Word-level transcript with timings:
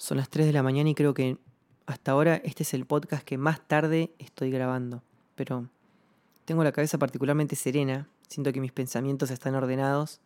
Son 0.00 0.16
las 0.16 0.30
3 0.30 0.46
de 0.46 0.54
la 0.54 0.62
mañana 0.62 0.88
y 0.88 0.94
creo 0.94 1.12
que 1.12 1.36
hasta 1.84 2.12
ahora 2.12 2.36
este 2.36 2.62
es 2.62 2.72
el 2.72 2.86
podcast 2.86 3.22
que 3.22 3.36
más 3.36 3.60
tarde 3.68 4.14
estoy 4.18 4.50
grabando. 4.50 5.02
Pero 5.34 5.68
tengo 6.46 6.64
la 6.64 6.72
cabeza 6.72 6.96
particularmente 6.96 7.54
serena, 7.54 8.08
siento 8.26 8.50
que 8.50 8.62
mis 8.62 8.72
pensamientos 8.72 9.30
están 9.30 9.54
ordenados 9.56 10.22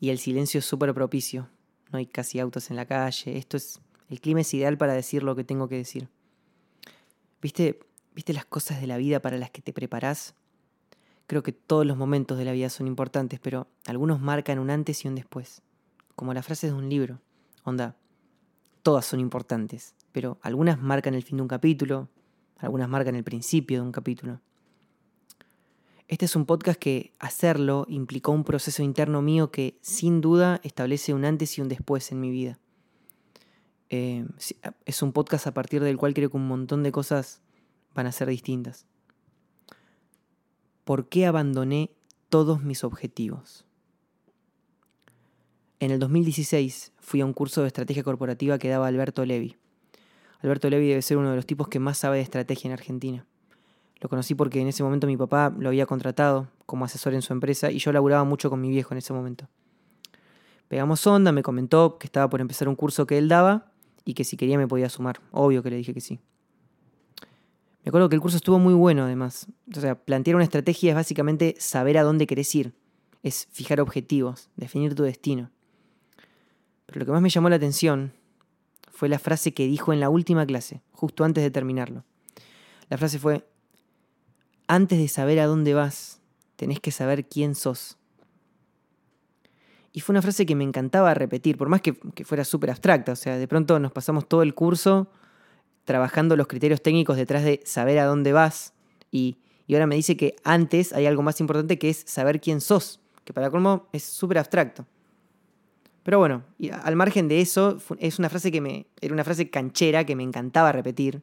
y 0.00 0.10
el 0.10 0.18
silencio 0.18 0.58
es 0.58 0.64
súper 0.64 0.92
propicio. 0.92 1.48
No 1.92 1.98
hay 1.98 2.06
casi 2.06 2.40
autos 2.40 2.68
en 2.70 2.74
la 2.74 2.84
calle. 2.84 3.38
Esto 3.38 3.56
es. 3.56 3.80
El 4.10 4.20
clima 4.20 4.40
es 4.40 4.52
ideal 4.52 4.76
para 4.76 4.94
decir 4.94 5.22
lo 5.22 5.36
que 5.36 5.44
tengo 5.44 5.68
que 5.68 5.76
decir. 5.76 6.08
¿Viste, 7.40 7.78
¿Viste 8.12 8.32
las 8.32 8.44
cosas 8.44 8.80
de 8.80 8.88
la 8.88 8.96
vida 8.96 9.22
para 9.22 9.38
las 9.38 9.52
que 9.52 9.62
te 9.62 9.72
preparás? 9.72 10.34
Creo 11.28 11.44
que 11.44 11.52
todos 11.52 11.86
los 11.86 11.96
momentos 11.96 12.38
de 12.38 12.44
la 12.44 12.50
vida 12.50 12.70
son 12.70 12.88
importantes, 12.88 13.38
pero 13.38 13.68
algunos 13.86 14.20
marcan 14.20 14.58
un 14.58 14.68
antes 14.68 15.04
y 15.04 15.08
un 15.08 15.14
después. 15.14 15.62
Como 16.16 16.34
las 16.34 16.44
frases 16.44 16.72
de 16.72 16.76
un 16.76 16.88
libro. 16.88 17.20
Onda, 17.62 17.94
todas 18.86 19.04
son 19.04 19.18
importantes, 19.18 19.96
pero 20.12 20.38
algunas 20.42 20.80
marcan 20.80 21.14
el 21.14 21.24
fin 21.24 21.38
de 21.38 21.42
un 21.42 21.48
capítulo, 21.48 22.08
algunas 22.56 22.88
marcan 22.88 23.16
el 23.16 23.24
principio 23.24 23.80
de 23.80 23.84
un 23.84 23.90
capítulo. 23.90 24.40
Este 26.06 26.26
es 26.26 26.36
un 26.36 26.46
podcast 26.46 26.78
que 26.78 27.12
hacerlo 27.18 27.86
implicó 27.88 28.30
un 28.30 28.44
proceso 28.44 28.84
interno 28.84 29.22
mío 29.22 29.50
que 29.50 29.76
sin 29.80 30.20
duda 30.20 30.60
establece 30.62 31.14
un 31.14 31.24
antes 31.24 31.58
y 31.58 31.62
un 31.62 31.68
después 31.68 32.12
en 32.12 32.20
mi 32.20 32.30
vida. 32.30 32.60
Eh, 33.88 34.24
es 34.84 35.02
un 35.02 35.10
podcast 35.12 35.48
a 35.48 35.52
partir 35.52 35.82
del 35.82 35.96
cual 35.96 36.14
creo 36.14 36.30
que 36.30 36.36
un 36.36 36.46
montón 36.46 36.84
de 36.84 36.92
cosas 36.92 37.42
van 37.92 38.06
a 38.06 38.12
ser 38.12 38.28
distintas. 38.28 38.86
¿Por 40.84 41.08
qué 41.08 41.26
abandoné 41.26 41.90
todos 42.28 42.62
mis 42.62 42.84
objetivos? 42.84 43.65
En 45.78 45.90
el 45.90 45.98
2016 45.98 46.92
fui 47.00 47.20
a 47.20 47.26
un 47.26 47.34
curso 47.34 47.60
de 47.60 47.66
estrategia 47.66 48.02
corporativa 48.02 48.58
que 48.58 48.70
daba 48.70 48.86
Alberto 48.86 49.26
Levi. 49.26 49.56
Alberto 50.40 50.70
Levi 50.70 50.88
debe 50.88 51.02
ser 51.02 51.18
uno 51.18 51.28
de 51.28 51.36
los 51.36 51.44
tipos 51.44 51.68
que 51.68 51.78
más 51.78 51.98
sabe 51.98 52.16
de 52.16 52.22
estrategia 52.22 52.68
en 52.68 52.72
Argentina. 52.72 53.26
Lo 54.00 54.08
conocí 54.08 54.34
porque 54.34 54.58
en 54.58 54.68
ese 54.68 54.82
momento 54.82 55.06
mi 55.06 55.18
papá 55.18 55.54
lo 55.58 55.68
había 55.68 55.84
contratado 55.84 56.48
como 56.64 56.86
asesor 56.86 57.12
en 57.12 57.20
su 57.20 57.34
empresa 57.34 57.70
y 57.70 57.78
yo 57.78 57.92
laburaba 57.92 58.24
mucho 58.24 58.48
con 58.48 58.58
mi 58.58 58.70
viejo 58.70 58.94
en 58.94 58.98
ese 58.98 59.12
momento. 59.12 59.48
Pegamos 60.68 61.06
onda, 61.06 61.30
me 61.30 61.42
comentó 61.42 61.98
que 61.98 62.06
estaba 62.06 62.30
por 62.30 62.40
empezar 62.40 62.68
un 62.68 62.74
curso 62.74 63.06
que 63.06 63.18
él 63.18 63.28
daba 63.28 63.70
y 64.06 64.14
que 64.14 64.24
si 64.24 64.38
quería 64.38 64.56
me 64.56 64.66
podía 64.66 64.88
sumar. 64.88 65.20
Obvio 65.30 65.62
que 65.62 65.68
le 65.68 65.76
dije 65.76 65.92
que 65.92 66.00
sí. 66.00 66.20
Me 67.84 67.90
acuerdo 67.90 68.08
que 68.08 68.14
el 68.14 68.22
curso 68.22 68.38
estuvo 68.38 68.58
muy 68.58 68.72
bueno 68.72 69.04
además. 69.04 69.46
O 69.76 69.80
sea, 69.80 69.94
plantear 69.94 70.36
una 70.36 70.44
estrategia 70.44 70.92
es 70.92 70.96
básicamente 70.96 71.54
saber 71.58 71.98
a 71.98 72.02
dónde 72.02 72.26
querés 72.26 72.54
ir. 72.54 72.72
Es 73.22 73.46
fijar 73.50 73.78
objetivos, 73.80 74.48
definir 74.56 74.94
tu 74.94 75.02
destino. 75.02 75.50
Pero 76.86 77.00
lo 77.00 77.06
que 77.06 77.12
más 77.12 77.22
me 77.22 77.30
llamó 77.30 77.48
la 77.48 77.56
atención 77.56 78.12
fue 78.90 79.08
la 79.08 79.18
frase 79.18 79.52
que 79.52 79.66
dijo 79.66 79.92
en 79.92 80.00
la 80.00 80.08
última 80.08 80.46
clase, 80.46 80.80
justo 80.92 81.24
antes 81.24 81.44
de 81.44 81.50
terminarlo. 81.50 82.04
La 82.88 82.96
frase 82.96 83.18
fue, 83.18 83.46
antes 84.68 84.98
de 84.98 85.08
saber 85.08 85.38
a 85.40 85.46
dónde 85.46 85.74
vas, 85.74 86.20
tenés 86.56 86.80
que 86.80 86.90
saber 86.90 87.28
quién 87.28 87.54
sos. 87.54 87.98
Y 89.92 90.00
fue 90.00 90.12
una 90.12 90.22
frase 90.22 90.46
que 90.46 90.54
me 90.54 90.64
encantaba 90.64 91.14
repetir, 91.14 91.56
por 91.56 91.68
más 91.68 91.80
que, 91.80 91.94
fuera 92.24 92.44
súper 92.44 92.70
abstracta. 92.70 93.12
O 93.12 93.16
sea, 93.16 93.38
de 93.38 93.48
pronto 93.48 93.78
nos 93.78 93.92
pasamos 93.92 94.28
todo 94.28 94.42
el 94.42 94.54
curso 94.54 95.10
trabajando 95.84 96.36
los 96.36 96.48
criterios 96.48 96.82
técnicos 96.82 97.16
detrás 97.16 97.44
de 97.44 97.60
saber 97.64 97.98
a 97.98 98.04
dónde 98.04 98.32
vas. 98.32 98.74
Y, 99.10 99.38
y 99.66 99.74
ahora 99.74 99.86
me 99.86 99.94
dice 99.94 100.16
que 100.16 100.36
antes 100.44 100.92
hay 100.92 101.06
algo 101.06 101.22
más 101.22 101.40
importante 101.40 101.78
que 101.78 101.88
es 101.88 102.04
saber 102.06 102.40
quién 102.40 102.60
sos, 102.60 103.00
que 103.24 103.32
para 103.32 103.50
colmo 103.50 103.88
es 103.92 104.04
súper 104.04 104.38
abstracto. 104.38 104.86
Pero 106.06 106.20
bueno, 106.20 106.44
al 106.84 106.94
margen 106.94 107.26
de 107.26 107.40
eso, 107.40 107.78
es 107.98 108.20
una 108.20 108.28
frase 108.28 108.52
que 108.52 108.60
me. 108.60 108.86
Era 109.00 109.12
una 109.12 109.24
frase 109.24 109.50
canchera 109.50 110.04
que 110.04 110.14
me 110.14 110.22
encantaba 110.22 110.70
repetir. 110.70 111.20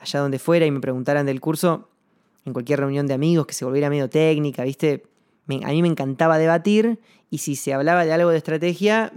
Allá 0.00 0.18
donde 0.18 0.40
fuera 0.40 0.66
y 0.66 0.72
me 0.72 0.80
preguntaran 0.80 1.26
del 1.26 1.40
curso, 1.40 1.88
en 2.44 2.52
cualquier 2.52 2.80
reunión 2.80 3.06
de 3.06 3.14
amigos 3.14 3.46
que 3.46 3.54
se 3.54 3.64
volviera 3.64 3.88
medio 3.88 4.10
técnica, 4.10 4.64
¿viste? 4.64 5.04
a 5.62 5.68
mí 5.68 5.82
me 5.82 5.86
encantaba 5.86 6.38
debatir 6.38 6.98
y 7.30 7.38
si 7.38 7.54
se 7.54 7.72
hablaba 7.72 8.04
de 8.04 8.12
algo 8.12 8.30
de 8.30 8.38
estrategia, 8.38 9.12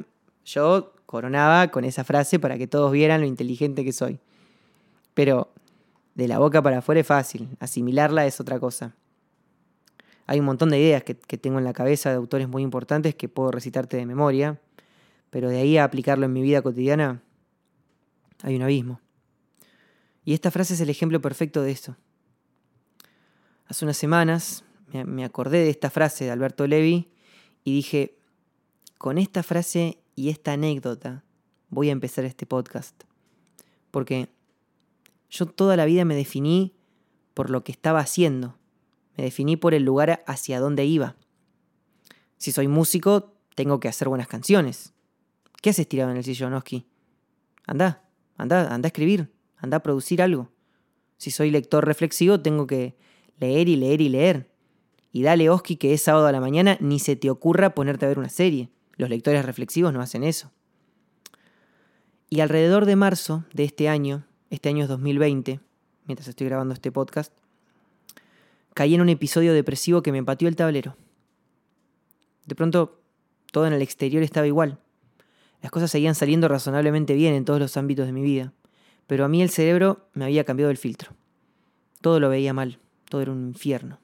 yo 0.45 0.93
coronaba 1.07 1.69
con 1.69 1.85
esa 1.85 2.03
frase 2.03 2.37
para 2.37 2.59
que 2.59 2.67
todos 2.67 2.91
vieran 2.91 3.21
lo 3.21 3.25
inteligente 3.25 3.83
que 3.83 3.93
soy. 3.93 4.19
Pero 5.15 5.49
de 6.13 6.27
la 6.27 6.37
boca 6.37 6.61
para 6.61 6.77
afuera 6.77 7.01
es 7.01 7.07
fácil, 7.07 7.49
asimilarla 7.59 8.27
es 8.27 8.39
otra 8.39 8.59
cosa. 8.59 8.93
Hay 10.27 10.39
un 10.39 10.45
montón 10.45 10.69
de 10.69 10.77
ideas 10.77 11.03
que 11.03 11.15
tengo 11.39 11.57
en 11.57 11.65
la 11.65 11.73
cabeza 11.73 12.11
de 12.11 12.17
autores 12.17 12.47
muy 12.47 12.61
importantes 12.61 13.15
que 13.15 13.27
puedo 13.27 13.49
recitarte 13.49 13.97
de 13.97 14.05
memoria 14.05 14.59
pero 15.33 15.49
de 15.49 15.57
ahí 15.57 15.77
a 15.77 15.83
aplicarlo 15.83 16.27
en 16.27 16.33
mi 16.33 16.43
vida 16.43 16.61
cotidiana 16.61 17.23
hay 18.43 18.55
un 18.55 18.61
abismo. 18.61 19.01
Y 20.23 20.35
esta 20.35 20.51
frase 20.51 20.75
es 20.75 20.79
el 20.81 20.91
ejemplo 20.91 21.19
perfecto 21.21 21.63
de 21.63 21.71
esto. 21.71 21.97
Hace 23.65 23.83
unas 23.83 23.97
semanas 23.97 24.63
me 24.91 25.25
acordé 25.25 25.63
de 25.63 25.71
esta 25.71 25.89
frase 25.89 26.25
de 26.25 26.29
Alberto 26.29 26.67
Levi 26.67 27.09
y 27.63 27.73
dije, 27.73 28.15
con 28.99 29.17
esta 29.17 29.41
frase 29.41 29.97
y 30.15 30.29
esta 30.29 30.53
anécdota 30.53 31.23
voy 31.69 31.89
a 31.89 31.93
empezar 31.93 32.25
este 32.25 32.45
podcast. 32.45 33.03
Porque 33.89 34.29
yo 35.31 35.47
toda 35.47 35.75
la 35.75 35.85
vida 35.85 36.05
me 36.05 36.13
definí 36.13 36.75
por 37.33 37.49
lo 37.49 37.63
que 37.63 37.71
estaba 37.71 38.01
haciendo. 38.01 38.59
Me 39.17 39.23
definí 39.23 39.57
por 39.57 39.73
el 39.73 39.81
lugar 39.81 40.23
hacia 40.27 40.59
donde 40.59 40.85
iba. 40.85 41.15
Si 42.37 42.51
soy 42.51 42.67
músico, 42.67 43.33
tengo 43.55 43.79
que 43.79 43.87
hacer 43.87 44.09
buenas 44.09 44.27
canciones. 44.27 44.92
¿Qué 45.63 45.69
haces 45.69 45.87
tirado 45.87 46.11
en 46.11 46.17
el 46.17 46.25
sillón, 46.25 46.53
Oski? 46.55 46.85
Anda, 47.65 48.03
anda, 48.35 48.73
anda 48.73 48.87
a 48.87 48.89
escribir, 48.89 49.31
anda 49.55 49.77
a 49.77 49.79
producir 49.79 50.21
algo. 50.21 50.51
Si 51.15 51.31
soy 51.31 51.51
lector 51.51 51.85
reflexivo, 51.85 52.41
tengo 52.41 52.67
que 52.67 52.97
leer 53.39 53.69
y 53.69 53.77
leer 53.77 54.01
y 54.01 54.09
leer. 54.09 54.51
Y 55.13 55.23
dale, 55.23 55.49
Oski, 55.49 55.77
que 55.77 55.93
es 55.93 56.01
sábado 56.01 56.27
a 56.27 56.33
la 56.33 56.41
mañana, 56.41 56.75
ni 56.81 56.99
se 56.99 57.15
te 57.15 57.29
ocurra 57.29 57.73
ponerte 57.75 58.03
a 58.03 58.09
ver 58.09 58.19
una 58.19 58.27
serie. 58.27 58.71
Los 58.97 59.09
lectores 59.09 59.45
reflexivos 59.45 59.93
no 59.93 60.01
hacen 60.01 60.25
eso. 60.25 60.51
Y 62.29 62.41
alrededor 62.41 62.85
de 62.85 62.97
marzo 62.97 63.45
de 63.53 63.63
este 63.63 63.87
año, 63.87 64.27
este 64.49 64.67
año 64.67 64.83
es 64.83 64.89
2020, 64.89 65.61
mientras 66.07 66.27
estoy 66.27 66.45
grabando 66.47 66.73
este 66.73 66.91
podcast, 66.91 67.31
caí 68.73 68.95
en 68.95 69.01
un 69.01 69.07
episodio 69.07 69.53
depresivo 69.53 70.03
que 70.03 70.11
me 70.11 70.17
empatió 70.17 70.49
el 70.49 70.57
tablero. 70.57 70.97
De 72.47 72.53
pronto, 72.53 72.99
todo 73.53 73.65
en 73.65 73.71
el 73.71 73.81
exterior 73.81 74.23
estaba 74.23 74.45
igual. 74.45 74.82
Las 75.63 75.71
cosas 75.71 75.89
seguían 75.89 76.13
saliendo 76.13 76.49
razonablemente 76.49 77.13
bien 77.13 77.33
en 77.33 77.45
todos 77.45 77.57
los 77.57 77.77
ámbitos 77.77 78.05
de 78.05 78.11
mi 78.11 78.21
vida, 78.21 78.51
pero 79.07 79.23
a 79.23 79.29
mí 79.29 79.41
el 79.41 79.49
cerebro 79.49 80.09
me 80.13 80.25
había 80.25 80.43
cambiado 80.43 80.69
el 80.69 80.77
filtro. 80.77 81.13
Todo 82.01 82.19
lo 82.19 82.27
veía 82.27 82.53
mal, 82.53 82.79
todo 83.07 83.21
era 83.21 83.31
un 83.31 83.47
infierno. 83.47 83.97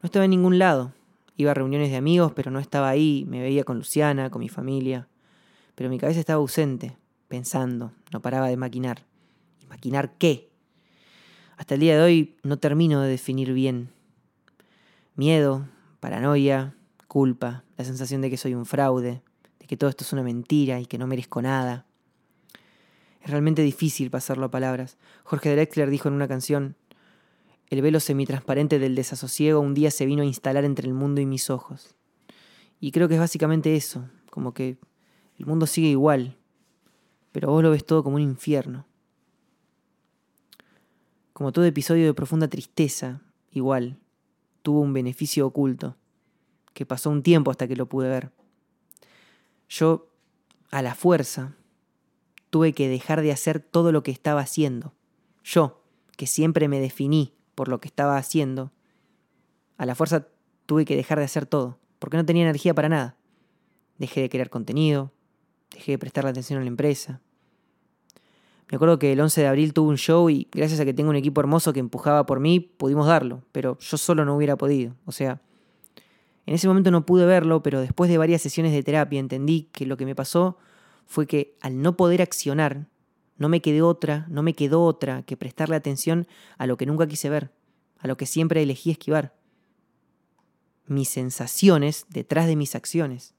No 0.00 0.06
estaba 0.06 0.24
en 0.24 0.30
ningún 0.30 0.58
lado. 0.58 0.92
Iba 1.36 1.50
a 1.50 1.54
reuniones 1.54 1.90
de 1.90 1.96
amigos, 1.96 2.32
pero 2.34 2.50
no 2.50 2.58
estaba 2.58 2.88
ahí, 2.88 3.26
me 3.28 3.42
veía 3.42 3.64
con 3.64 3.76
Luciana, 3.76 4.30
con 4.30 4.40
mi 4.40 4.48
familia. 4.48 5.08
Pero 5.74 5.90
mi 5.90 5.98
cabeza 5.98 6.20
estaba 6.20 6.38
ausente, 6.38 6.96
pensando, 7.28 7.92
no 8.10 8.22
paraba 8.22 8.48
de 8.48 8.56
maquinar. 8.56 9.02
¿Y 9.60 9.66
maquinar 9.66 10.14
qué? 10.16 10.48
Hasta 11.58 11.74
el 11.74 11.80
día 11.80 11.98
de 11.98 12.02
hoy 12.02 12.36
no 12.42 12.58
termino 12.58 13.02
de 13.02 13.10
definir 13.10 13.52
bien. 13.52 13.90
Miedo, 15.16 15.68
paranoia, 16.00 16.74
culpa, 17.08 17.64
la 17.76 17.84
sensación 17.84 18.22
de 18.22 18.30
que 18.30 18.38
soy 18.38 18.54
un 18.54 18.64
fraude, 18.64 19.20
que 19.74 19.78
todo 19.78 19.90
esto 19.90 20.04
es 20.04 20.12
una 20.12 20.22
mentira 20.22 20.78
y 20.78 20.86
que 20.86 20.98
no 20.98 21.08
merezco 21.08 21.42
nada. 21.42 21.84
Es 23.20 23.28
realmente 23.28 23.60
difícil 23.62 24.08
pasarlo 24.08 24.46
a 24.46 24.50
palabras. 24.52 24.98
Jorge 25.24 25.50
Drexler 25.50 25.90
dijo 25.90 26.06
en 26.06 26.14
una 26.14 26.28
canción, 26.28 26.76
el 27.70 27.82
velo 27.82 27.98
semitransparente 27.98 28.78
del 28.78 28.94
desasosiego 28.94 29.58
un 29.58 29.74
día 29.74 29.90
se 29.90 30.06
vino 30.06 30.22
a 30.22 30.26
instalar 30.26 30.64
entre 30.64 30.86
el 30.86 30.94
mundo 30.94 31.20
y 31.20 31.26
mis 31.26 31.50
ojos. 31.50 31.96
Y 32.78 32.92
creo 32.92 33.08
que 33.08 33.14
es 33.14 33.20
básicamente 33.20 33.74
eso, 33.74 34.08
como 34.30 34.54
que 34.54 34.78
el 35.40 35.46
mundo 35.46 35.66
sigue 35.66 35.88
igual, 35.88 36.36
pero 37.32 37.50
vos 37.50 37.60
lo 37.60 37.72
ves 37.72 37.84
todo 37.84 38.04
como 38.04 38.14
un 38.14 38.22
infierno. 38.22 38.86
Como 41.32 41.50
todo 41.50 41.64
episodio 41.64 42.06
de 42.06 42.14
profunda 42.14 42.46
tristeza, 42.46 43.22
igual, 43.50 43.98
tuvo 44.62 44.82
un 44.82 44.92
beneficio 44.92 45.48
oculto, 45.48 45.96
que 46.74 46.86
pasó 46.86 47.10
un 47.10 47.24
tiempo 47.24 47.50
hasta 47.50 47.66
que 47.66 47.74
lo 47.74 47.88
pude 47.88 48.08
ver. 48.08 48.30
Yo, 49.68 50.10
a 50.70 50.82
la 50.82 50.94
fuerza, 50.94 51.56
tuve 52.50 52.72
que 52.72 52.88
dejar 52.88 53.22
de 53.22 53.32
hacer 53.32 53.60
todo 53.60 53.92
lo 53.92 54.02
que 54.02 54.10
estaba 54.10 54.40
haciendo. 54.40 54.94
Yo, 55.42 55.82
que 56.16 56.26
siempre 56.26 56.68
me 56.68 56.80
definí 56.80 57.34
por 57.54 57.68
lo 57.68 57.80
que 57.80 57.88
estaba 57.88 58.16
haciendo, 58.16 58.72
a 59.76 59.86
la 59.86 59.94
fuerza 59.94 60.28
tuve 60.66 60.84
que 60.84 60.96
dejar 60.96 61.18
de 61.18 61.24
hacer 61.24 61.46
todo, 61.46 61.78
porque 61.98 62.16
no 62.16 62.24
tenía 62.24 62.44
energía 62.44 62.74
para 62.74 62.88
nada. 62.88 63.16
Dejé 63.98 64.20
de 64.22 64.30
crear 64.30 64.50
contenido, 64.50 65.12
dejé 65.70 65.92
de 65.92 65.98
prestarle 65.98 66.30
atención 66.30 66.58
a 66.60 66.62
la 66.62 66.68
empresa. 66.68 67.20
Me 68.70 68.76
acuerdo 68.76 68.98
que 68.98 69.12
el 69.12 69.20
11 69.20 69.42
de 69.42 69.46
abril 69.46 69.72
tuve 69.72 69.90
un 69.90 69.98
show 69.98 70.30
y 70.30 70.48
gracias 70.50 70.80
a 70.80 70.84
que 70.84 70.94
tengo 70.94 71.10
un 71.10 71.16
equipo 71.16 71.40
hermoso 71.40 71.72
que 71.72 71.80
empujaba 71.80 72.24
por 72.24 72.40
mí, 72.40 72.60
pudimos 72.60 73.06
darlo, 73.06 73.42
pero 73.52 73.78
yo 73.78 73.96
solo 73.96 74.24
no 74.24 74.36
hubiera 74.36 74.56
podido. 74.56 74.94
O 75.04 75.12
sea, 75.12 75.42
en 76.46 76.54
ese 76.54 76.68
momento 76.68 76.90
no 76.90 77.06
pude 77.06 77.24
verlo, 77.24 77.62
pero 77.62 77.80
después 77.80 78.10
de 78.10 78.18
varias 78.18 78.42
sesiones 78.42 78.72
de 78.72 78.82
terapia 78.82 79.18
entendí 79.18 79.70
que 79.72 79.86
lo 79.86 79.96
que 79.96 80.04
me 80.04 80.14
pasó 80.14 80.58
fue 81.06 81.26
que 81.26 81.56
al 81.60 81.80
no 81.80 81.96
poder 81.96 82.22
accionar, 82.22 82.88
no 83.36 83.48
me 83.48 83.60
quedó 83.60 83.88
otra, 83.88 84.26
no 84.28 84.42
me 84.42 84.54
quedó 84.54 84.84
otra 84.84 85.22
que 85.22 85.36
prestarle 85.36 85.76
atención 85.76 86.26
a 86.58 86.66
lo 86.66 86.76
que 86.76 86.86
nunca 86.86 87.06
quise 87.06 87.30
ver, 87.30 87.52
a 87.98 88.06
lo 88.06 88.16
que 88.16 88.26
siempre 88.26 88.62
elegí 88.62 88.90
esquivar. 88.90 89.34
Mis 90.86 91.08
sensaciones 91.08 92.06
detrás 92.10 92.46
de 92.46 92.56
mis 92.56 92.74
acciones. 92.74 93.34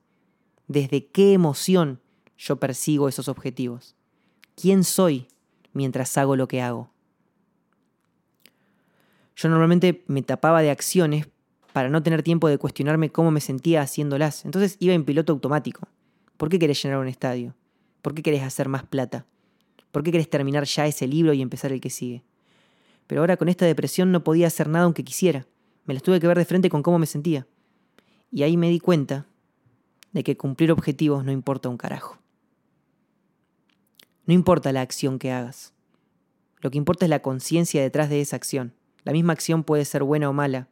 Desde 0.67 1.05
qué 1.07 1.33
emoción 1.33 2.01
yo 2.37 2.57
persigo 2.57 3.07
esos 3.07 3.27
objetivos. 3.27 3.95
¿Quién 4.55 4.83
soy 4.83 5.27
mientras 5.73 6.17
hago 6.17 6.35
lo 6.35 6.47
que 6.47 6.61
hago? 6.61 6.89
Yo 9.35 9.49
normalmente 9.49 10.03
me 10.07 10.23
tapaba 10.23 10.61
de 10.61 10.71
acciones 10.71 11.27
para 11.75 11.89
no 11.89 12.01
tener 12.01 12.23
tiempo 12.23 12.47
de 12.47 12.57
cuestionarme 12.57 13.11
cómo 13.11 13.31
me 13.31 13.41
sentía 13.41 13.81
haciéndolas. 13.81 14.45
Entonces 14.45 14.77
iba 14.79 14.93
en 14.93 15.03
piloto 15.03 15.33
automático. 15.33 15.89
¿Por 16.37 16.47
qué 16.47 16.57
querés 16.57 16.81
llenar 16.81 16.99
un 16.99 17.09
estadio? 17.09 17.53
¿Por 18.01 18.15
qué 18.15 18.23
querés 18.23 18.43
hacer 18.43 18.69
más 18.69 18.83
plata? 18.83 19.25
¿Por 19.91 20.01
qué 20.01 20.13
querés 20.13 20.29
terminar 20.29 20.63
ya 20.63 20.87
ese 20.87 21.05
libro 21.05 21.33
y 21.33 21.41
empezar 21.41 21.73
el 21.73 21.81
que 21.81 21.89
sigue? 21.89 22.23
Pero 23.07 23.19
ahora 23.19 23.35
con 23.35 23.49
esta 23.49 23.65
depresión 23.65 24.13
no 24.13 24.23
podía 24.23 24.47
hacer 24.47 24.69
nada 24.69 24.85
aunque 24.85 25.03
quisiera. 25.03 25.47
Me 25.83 25.93
las 25.93 26.01
tuve 26.01 26.21
que 26.21 26.27
ver 26.27 26.37
de 26.37 26.45
frente 26.45 26.69
con 26.69 26.81
cómo 26.81 26.97
me 26.97 27.07
sentía. 27.07 27.45
Y 28.31 28.43
ahí 28.43 28.55
me 28.55 28.69
di 28.69 28.79
cuenta 28.79 29.27
de 30.13 30.23
que 30.23 30.37
cumplir 30.37 30.71
objetivos 30.71 31.25
no 31.25 31.33
importa 31.33 31.67
un 31.67 31.75
carajo. 31.75 32.17
No 34.25 34.33
importa 34.33 34.71
la 34.71 34.79
acción 34.79 35.19
que 35.19 35.33
hagas. 35.33 35.73
Lo 36.61 36.71
que 36.71 36.77
importa 36.77 37.05
es 37.05 37.09
la 37.09 37.21
conciencia 37.21 37.81
detrás 37.81 38.09
de 38.09 38.21
esa 38.21 38.37
acción. 38.37 38.73
La 39.03 39.11
misma 39.11 39.33
acción 39.33 39.65
puede 39.65 39.83
ser 39.83 40.03
buena 40.03 40.29
o 40.29 40.33
mala, 40.33 40.69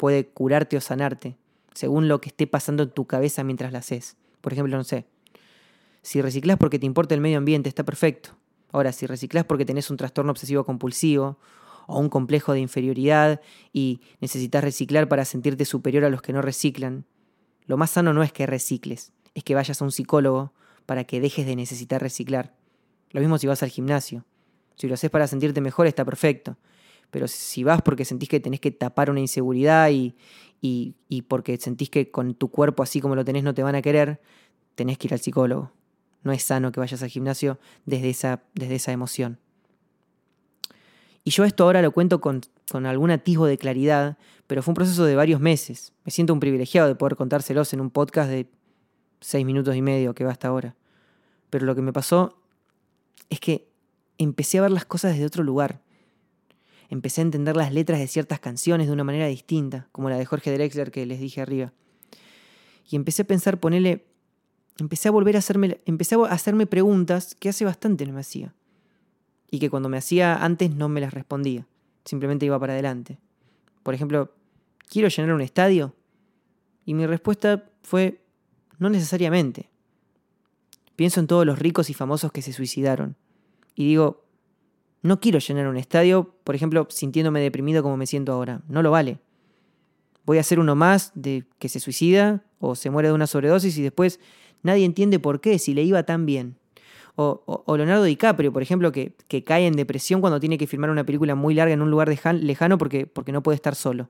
puede 0.00 0.26
curarte 0.26 0.78
o 0.78 0.80
sanarte, 0.80 1.36
según 1.74 2.08
lo 2.08 2.22
que 2.22 2.30
esté 2.30 2.46
pasando 2.46 2.84
en 2.84 2.90
tu 2.90 3.06
cabeza 3.06 3.44
mientras 3.44 3.70
la 3.70 3.80
haces. 3.80 4.16
Por 4.40 4.54
ejemplo, 4.54 4.74
no 4.74 4.82
sé, 4.82 5.04
si 6.00 6.22
reciclas 6.22 6.56
porque 6.56 6.78
te 6.78 6.86
importa 6.86 7.14
el 7.14 7.20
medio 7.20 7.36
ambiente, 7.36 7.68
está 7.68 7.84
perfecto. 7.84 8.30
Ahora, 8.72 8.92
si 8.92 9.04
reciclas 9.04 9.44
porque 9.44 9.66
tenés 9.66 9.90
un 9.90 9.98
trastorno 9.98 10.30
obsesivo 10.30 10.64
compulsivo 10.64 11.38
o 11.86 11.98
un 11.98 12.08
complejo 12.08 12.54
de 12.54 12.60
inferioridad 12.60 13.42
y 13.74 14.00
necesitas 14.22 14.64
reciclar 14.64 15.06
para 15.06 15.26
sentirte 15.26 15.66
superior 15.66 16.04
a 16.04 16.08
los 16.08 16.22
que 16.22 16.32
no 16.32 16.40
reciclan, 16.40 17.04
lo 17.66 17.76
más 17.76 17.90
sano 17.90 18.14
no 18.14 18.22
es 18.22 18.32
que 18.32 18.46
recicles, 18.46 19.12
es 19.34 19.44
que 19.44 19.54
vayas 19.54 19.82
a 19.82 19.84
un 19.84 19.92
psicólogo 19.92 20.54
para 20.86 21.04
que 21.04 21.20
dejes 21.20 21.44
de 21.44 21.56
necesitar 21.56 22.00
reciclar. 22.00 22.54
Lo 23.10 23.20
mismo 23.20 23.36
si 23.36 23.46
vas 23.46 23.62
al 23.62 23.68
gimnasio. 23.68 24.24
Si 24.76 24.88
lo 24.88 24.94
haces 24.94 25.10
para 25.10 25.26
sentirte 25.26 25.60
mejor, 25.60 25.86
está 25.86 26.06
perfecto. 26.06 26.56
Pero 27.10 27.28
si 27.28 27.64
vas 27.64 27.82
porque 27.82 28.04
sentís 28.04 28.28
que 28.28 28.40
tenés 28.40 28.60
que 28.60 28.70
tapar 28.70 29.10
una 29.10 29.20
inseguridad 29.20 29.90
y, 29.90 30.14
y, 30.60 31.22
porque 31.22 31.56
sentís 31.56 31.90
que 31.90 32.10
con 32.10 32.34
tu 32.34 32.50
cuerpo 32.50 32.82
así 32.82 33.00
como 33.00 33.14
lo 33.14 33.24
tenés 33.24 33.42
no 33.42 33.54
te 33.54 33.62
van 33.62 33.74
a 33.74 33.82
querer, 33.82 34.20
tenés 34.74 34.98
que 34.98 35.08
ir 35.08 35.14
al 35.14 35.20
psicólogo. 35.20 35.72
No 36.22 36.32
es 36.32 36.42
sano 36.42 36.70
que 36.70 36.80
vayas 36.80 37.02
al 37.02 37.08
gimnasio 37.08 37.58
desde 37.86 38.10
esa, 38.10 38.42
desde 38.54 38.76
esa 38.76 38.92
emoción. 38.92 39.38
Y 41.24 41.30
yo 41.30 41.44
esto 41.44 41.64
ahora 41.64 41.82
lo 41.82 41.92
cuento 41.92 42.20
con, 42.20 42.42
con 42.70 42.86
algún 42.86 43.10
atisbo 43.10 43.46
de 43.46 43.58
claridad, 43.58 44.16
pero 44.46 44.62
fue 44.62 44.72
un 44.72 44.76
proceso 44.76 45.04
de 45.04 45.16
varios 45.16 45.40
meses. 45.40 45.92
Me 46.04 46.12
siento 46.12 46.32
un 46.32 46.40
privilegiado 46.40 46.88
de 46.88 46.94
poder 46.94 47.16
contárselos 47.16 47.72
en 47.72 47.80
un 47.80 47.90
podcast 47.90 48.30
de 48.30 48.48
seis 49.20 49.44
minutos 49.44 49.76
y 49.76 49.82
medio 49.82 50.14
que 50.14 50.24
va 50.24 50.32
hasta 50.32 50.48
ahora. 50.48 50.76
Pero 51.50 51.66
lo 51.66 51.74
que 51.74 51.82
me 51.82 51.92
pasó 51.92 52.38
es 53.28 53.40
que 53.40 53.68
empecé 54.18 54.58
a 54.58 54.62
ver 54.62 54.70
las 54.70 54.84
cosas 54.84 55.12
desde 55.12 55.26
otro 55.26 55.42
lugar 55.42 55.82
empecé 56.90 57.20
a 57.20 57.22
entender 57.22 57.56
las 57.56 57.72
letras 57.72 58.00
de 58.00 58.08
ciertas 58.08 58.40
canciones 58.40 58.88
de 58.88 58.92
una 58.92 59.04
manera 59.04 59.26
distinta, 59.26 59.88
como 59.92 60.10
la 60.10 60.18
de 60.18 60.26
Jorge 60.26 60.52
Drexler 60.52 60.90
que 60.90 61.06
les 61.06 61.20
dije 61.20 61.40
arriba. 61.40 61.72
Y 62.90 62.96
empecé 62.96 63.22
a 63.22 63.26
pensar, 63.26 63.60
ponerle, 63.60 64.04
empecé 64.78 65.08
a 65.08 65.12
volver 65.12 65.36
a 65.36 65.38
hacerme, 65.38 65.80
empecé 65.86 66.16
a 66.16 66.24
hacerme 66.24 66.66
preguntas 66.66 67.36
que 67.36 67.48
hace 67.48 67.64
bastante 67.64 68.04
no 68.04 68.12
me 68.12 68.20
hacía. 68.20 68.54
Y 69.52 69.60
que 69.60 69.70
cuando 69.70 69.88
me 69.88 69.96
hacía 69.96 70.44
antes 70.44 70.74
no 70.74 70.88
me 70.88 71.00
las 71.00 71.14
respondía, 71.14 71.66
simplemente 72.04 72.46
iba 72.46 72.58
para 72.58 72.72
adelante. 72.72 73.18
Por 73.84 73.94
ejemplo, 73.94 74.32
¿quiero 74.88 75.08
llenar 75.08 75.32
un 75.32 75.40
estadio? 75.40 75.94
Y 76.84 76.94
mi 76.94 77.06
respuesta 77.06 77.70
fue, 77.82 78.20
no 78.78 78.90
necesariamente. 78.90 79.70
Pienso 80.96 81.20
en 81.20 81.28
todos 81.28 81.46
los 81.46 81.58
ricos 81.58 81.88
y 81.88 81.94
famosos 81.94 82.32
que 82.32 82.42
se 82.42 82.52
suicidaron. 82.52 83.16
Y 83.76 83.86
digo, 83.86 84.24
no 85.02 85.20
quiero 85.20 85.38
llenar 85.38 85.66
un 85.66 85.76
estadio, 85.76 86.34
por 86.44 86.54
ejemplo, 86.54 86.86
sintiéndome 86.90 87.40
deprimido 87.40 87.82
como 87.82 87.96
me 87.96 88.06
siento 88.06 88.32
ahora. 88.32 88.60
No 88.68 88.82
lo 88.82 88.90
vale. 88.90 89.18
Voy 90.26 90.38
a 90.38 90.42
hacer 90.42 90.60
uno 90.60 90.74
más 90.74 91.12
de 91.14 91.44
que 91.58 91.68
se 91.68 91.80
suicida 91.80 92.44
o 92.58 92.74
se 92.74 92.90
muere 92.90 93.08
de 93.08 93.14
una 93.14 93.26
sobredosis 93.26 93.76
y 93.78 93.82
después 93.82 94.20
nadie 94.62 94.84
entiende 94.84 95.18
por 95.18 95.40
qué, 95.40 95.58
si 95.58 95.74
le 95.74 95.82
iba 95.82 96.02
tan 96.02 96.26
bien. 96.26 96.56
O, 97.16 97.64
Leonardo 97.76 98.04
DiCaprio, 98.04 98.52
por 98.52 98.62
ejemplo, 98.62 98.92
que, 98.92 99.14
cae 99.44 99.66
en 99.66 99.76
depresión 99.76 100.20
cuando 100.20 100.40
tiene 100.40 100.56
que 100.56 100.66
filmar 100.66 100.90
una 100.90 101.04
película 101.04 101.34
muy 101.34 101.54
larga 101.54 101.74
en 101.74 101.82
un 101.82 101.90
lugar 101.90 102.08
lejano 102.34 102.78
porque 102.78 103.32
no 103.32 103.42
puede 103.42 103.56
estar 103.56 103.74
solo. 103.74 104.08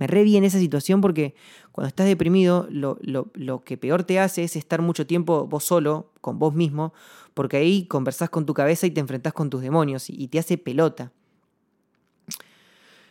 Me 0.00 0.06
re 0.06 0.22
en 0.22 0.44
esa 0.44 0.58
situación 0.58 1.02
porque 1.02 1.34
cuando 1.72 1.88
estás 1.88 2.06
deprimido, 2.06 2.66
lo, 2.70 2.98
lo, 3.02 3.64
que 3.64 3.76
peor 3.76 4.02
te 4.02 4.18
hace 4.18 4.42
es 4.42 4.56
estar 4.56 4.80
mucho 4.80 5.06
tiempo 5.06 5.46
vos 5.46 5.62
solo, 5.62 6.10
con 6.22 6.38
vos 6.38 6.54
mismo, 6.54 6.94
porque 7.34 7.58
ahí 7.58 7.84
conversás 7.84 8.30
con 8.30 8.46
tu 8.46 8.54
cabeza 8.54 8.86
y 8.86 8.92
te 8.92 9.00
enfrentás 9.00 9.34
con 9.34 9.50
tus 9.50 9.60
demonios 9.60 10.08
y, 10.08 10.26
te 10.28 10.38
hace 10.38 10.56
pelota. 10.56 11.12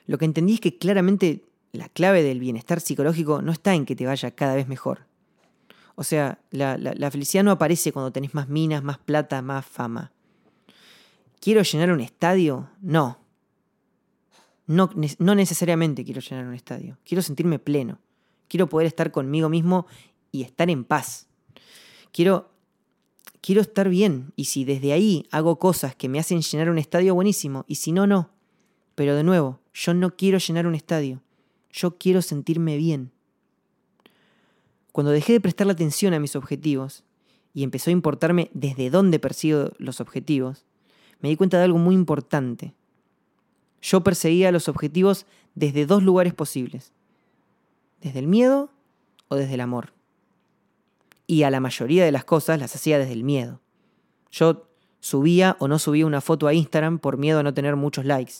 Lo 0.07 0.17
que 0.17 0.25
entendí 0.25 0.55
es 0.55 0.61
que 0.61 0.79
claramente 0.79 1.43
la 1.73 1.89
clave 1.89 2.23
del 2.23 2.39
bienestar 2.39 2.81
psicológico 2.81 3.43
no 3.43 3.51
está 3.51 3.75
en 3.75 3.85
que 3.85 3.95
te 3.95 4.07
vaya 4.07 4.31
cada 4.31 4.55
vez 4.55 4.67
mejor. 4.67 5.05
O 5.93 6.03
sea, 6.03 6.39
la, 6.49 6.75
la, 6.75 7.11
felicidad 7.11 7.43
no 7.43 7.51
aparece 7.51 7.91
cuando 7.91 8.11
tenés 8.11 8.33
más 8.33 8.49
minas, 8.49 8.81
más 8.81 8.97
plata, 8.97 9.43
más 9.43 9.63
fama. 9.63 10.11
¿Quiero 11.39 11.61
llenar 11.61 11.91
un 11.91 12.01
estadio? 12.01 12.67
No. 12.81 13.19
No, 14.69 14.91
necesariamente 15.35 16.05
quiero 16.05 16.21
llenar 16.21 16.45
un 16.45 16.53
estadio. 16.53 16.99
Quiero 17.03 17.23
sentirme 17.23 17.57
pleno. 17.57 17.97
Quiero 18.47 18.69
poder 18.69 18.85
estar 18.85 19.11
conmigo 19.11 19.49
mismo 19.49 19.87
y 20.31 20.43
estar 20.43 20.69
en 20.69 20.83
paz. 20.83 21.25
Quiero, 22.11 22.51
quiero 23.41 23.61
estar 23.61 23.89
bien. 23.89 24.31
Y 24.35 24.45
si 24.45 24.65
desde 24.65 24.93
ahí 24.93 25.25
hago 25.31 25.57
cosas 25.57 25.95
que 25.95 26.07
me 26.07 26.19
hacen 26.19 26.41
llenar 26.41 26.69
un 26.69 26.77
estadio, 26.77 27.15
buenísimo. 27.15 27.65
Y 27.67 27.75
si 27.75 27.91
no, 27.91 28.05
no. 28.05 28.29
Pero 28.93 29.15
de 29.15 29.23
nuevo, 29.23 29.59
yo 29.73 29.95
no 29.95 30.15
quiero 30.15 30.37
llenar 30.37 30.67
un 30.67 30.75
estadio. 30.75 31.23
Yo 31.71 31.97
quiero 31.97 32.21
sentirme 32.21 32.77
bien. 32.77 33.11
Cuando 34.91 35.11
dejé 35.11 35.33
de 35.33 35.41
prestarle 35.41 35.73
atención 35.73 36.13
a 36.13 36.19
mis 36.19 36.35
objetivos 36.35 37.03
y 37.55 37.63
empezó 37.63 37.89
a 37.89 37.93
importarme 37.93 38.51
desde 38.53 38.91
dónde 38.91 39.17
persigo 39.17 39.71
los 39.79 39.99
objetivos, 39.99 40.67
me 41.21 41.29
di 41.29 41.37
cuenta 41.37 41.57
de 41.57 41.63
algo 41.63 41.79
muy 41.79 41.95
importante. 41.95 42.75
Yo 43.81 44.03
perseguía 44.03 44.51
los 44.51 44.67
objetivos 44.67 45.25
desde 45.55 45.85
dos 45.85 46.03
lugares 46.03 46.33
posibles, 46.33 46.93
desde 48.01 48.19
el 48.19 48.27
miedo 48.27 48.69
o 49.27 49.35
desde 49.35 49.55
el 49.55 49.61
amor. 49.61 49.93
Y 51.27 51.43
a 51.43 51.51
la 51.51 51.59
mayoría 51.59 52.05
de 52.05 52.11
las 52.11 52.25
cosas 52.25 52.59
las 52.59 52.75
hacía 52.75 52.97
desde 52.97 53.13
el 53.13 53.23
miedo. 53.23 53.61
Yo 54.31 54.67
subía 54.99 55.55
o 55.59 55.67
no 55.67 55.79
subía 55.79 56.05
una 56.05 56.21
foto 56.21 56.47
a 56.47 56.53
Instagram 56.53 56.99
por 56.99 57.17
miedo 57.17 57.39
a 57.39 57.43
no 57.43 57.53
tener 57.53 57.75
muchos 57.75 58.05
likes. 58.05 58.33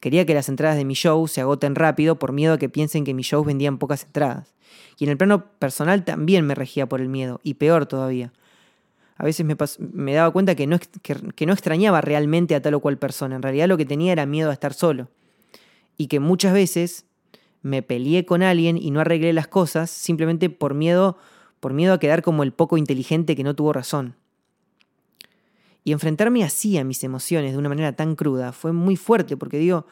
Quería 0.00 0.24
que 0.24 0.34
las 0.34 0.48
entradas 0.48 0.76
de 0.76 0.84
mi 0.84 0.94
show 0.94 1.28
se 1.28 1.40
agoten 1.40 1.74
rápido 1.74 2.18
por 2.18 2.32
miedo 2.32 2.54
a 2.54 2.58
que 2.58 2.68
piensen 2.68 3.04
que 3.04 3.14
mis 3.14 3.26
shows 3.26 3.46
vendían 3.46 3.78
pocas 3.78 4.04
entradas. 4.04 4.54
Y 4.98 5.04
en 5.04 5.10
el 5.10 5.16
plano 5.16 5.44
personal 5.58 6.04
también 6.04 6.46
me 6.46 6.54
regía 6.54 6.88
por 6.88 7.00
el 7.00 7.08
miedo, 7.08 7.40
y 7.42 7.54
peor 7.54 7.86
todavía, 7.86 8.32
a 9.20 9.22
veces 9.22 9.44
me, 9.44 10.14
daba 10.14 10.30
cuenta 10.30 10.54
que 10.54 10.66
no, 10.66 10.76
extrañaba 11.52 12.00
realmente 12.00 12.54
a 12.54 12.62
tal 12.62 12.72
o 12.72 12.80
cual 12.80 12.96
persona. 12.96 13.36
En 13.36 13.42
realidad 13.42 13.68
lo 13.68 13.76
que 13.76 13.84
tenía 13.84 14.12
era 14.12 14.24
miedo 14.24 14.48
a 14.48 14.54
estar 14.54 14.72
solo. 14.72 15.08
Y 15.98 16.06
que 16.06 16.20
muchas 16.20 16.54
veces 16.54 17.04
me 17.60 17.82
peleé 17.82 18.24
con 18.24 18.42
alguien 18.42 18.78
y 18.78 18.90
no 18.90 19.00
arreglé 19.00 19.34
las 19.34 19.46
cosas 19.46 19.90
simplemente 19.90 20.48
por 20.48 20.72
miedo, 20.72 21.18
por 21.60 21.74
miedo 21.74 21.92
a 21.92 22.00
quedar 22.00 22.22
como 22.22 22.44
el 22.44 22.52
poco 22.52 22.78
inteligente 22.78 23.36
que 23.36 23.44
no 23.44 23.54
tuvo 23.54 23.74
razón. 23.74 24.14
Y 25.84 25.92
enfrentarme 25.92 26.42
así 26.42 26.78
a 26.78 26.84
mis 26.84 27.04
emociones 27.04 27.52
de 27.52 27.58
una 27.58 27.68
manera 27.68 27.92
tan 27.92 28.16
cruda 28.16 28.52
fue 28.52 28.72
muy 28.72 28.96
fuerte 28.96 29.36
porque 29.36 29.58
digo, 29.58 29.84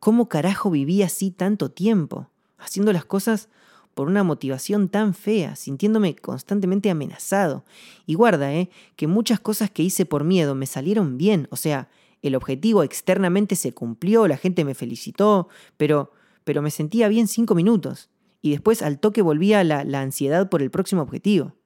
¿cómo 0.00 0.28
carajo 0.28 0.70
viví 0.70 1.02
así 1.02 1.30
tanto 1.30 1.70
tiempo? 1.70 2.28
Haciendo 2.58 2.92
las 2.92 3.06
cosas 3.06 3.48
por 3.98 4.06
una 4.06 4.22
motivación 4.22 4.88
tan 4.88 5.12
fea, 5.12 5.56
sintiéndome 5.56 6.14
constantemente 6.14 6.88
amenazado. 6.88 7.64
Y 8.06 8.14
guarda, 8.14 8.54
¿eh? 8.54 8.70
que 8.94 9.08
muchas 9.08 9.40
cosas 9.40 9.72
que 9.72 9.82
hice 9.82 10.06
por 10.06 10.22
miedo 10.22 10.54
me 10.54 10.66
salieron 10.66 11.18
bien, 11.18 11.48
o 11.50 11.56
sea, 11.56 11.88
el 12.22 12.36
objetivo 12.36 12.84
externamente 12.84 13.56
se 13.56 13.72
cumplió, 13.72 14.28
la 14.28 14.36
gente 14.36 14.64
me 14.64 14.76
felicitó, 14.76 15.48
pero, 15.76 16.12
pero 16.44 16.62
me 16.62 16.70
sentía 16.70 17.08
bien 17.08 17.26
cinco 17.26 17.56
minutos. 17.56 18.08
Y 18.40 18.52
después 18.52 18.82
al 18.82 19.00
toque 19.00 19.20
volvía 19.20 19.64
la, 19.64 19.82
la 19.82 20.00
ansiedad 20.00 20.48
por 20.48 20.62
el 20.62 20.70
próximo 20.70 21.02
objetivo. 21.02 21.56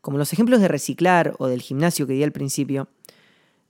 Como 0.00 0.18
los 0.18 0.32
ejemplos 0.32 0.60
de 0.60 0.66
reciclar 0.66 1.36
o 1.38 1.46
del 1.46 1.62
gimnasio 1.62 2.08
que 2.08 2.14
di 2.14 2.24
al 2.24 2.32
principio, 2.32 2.88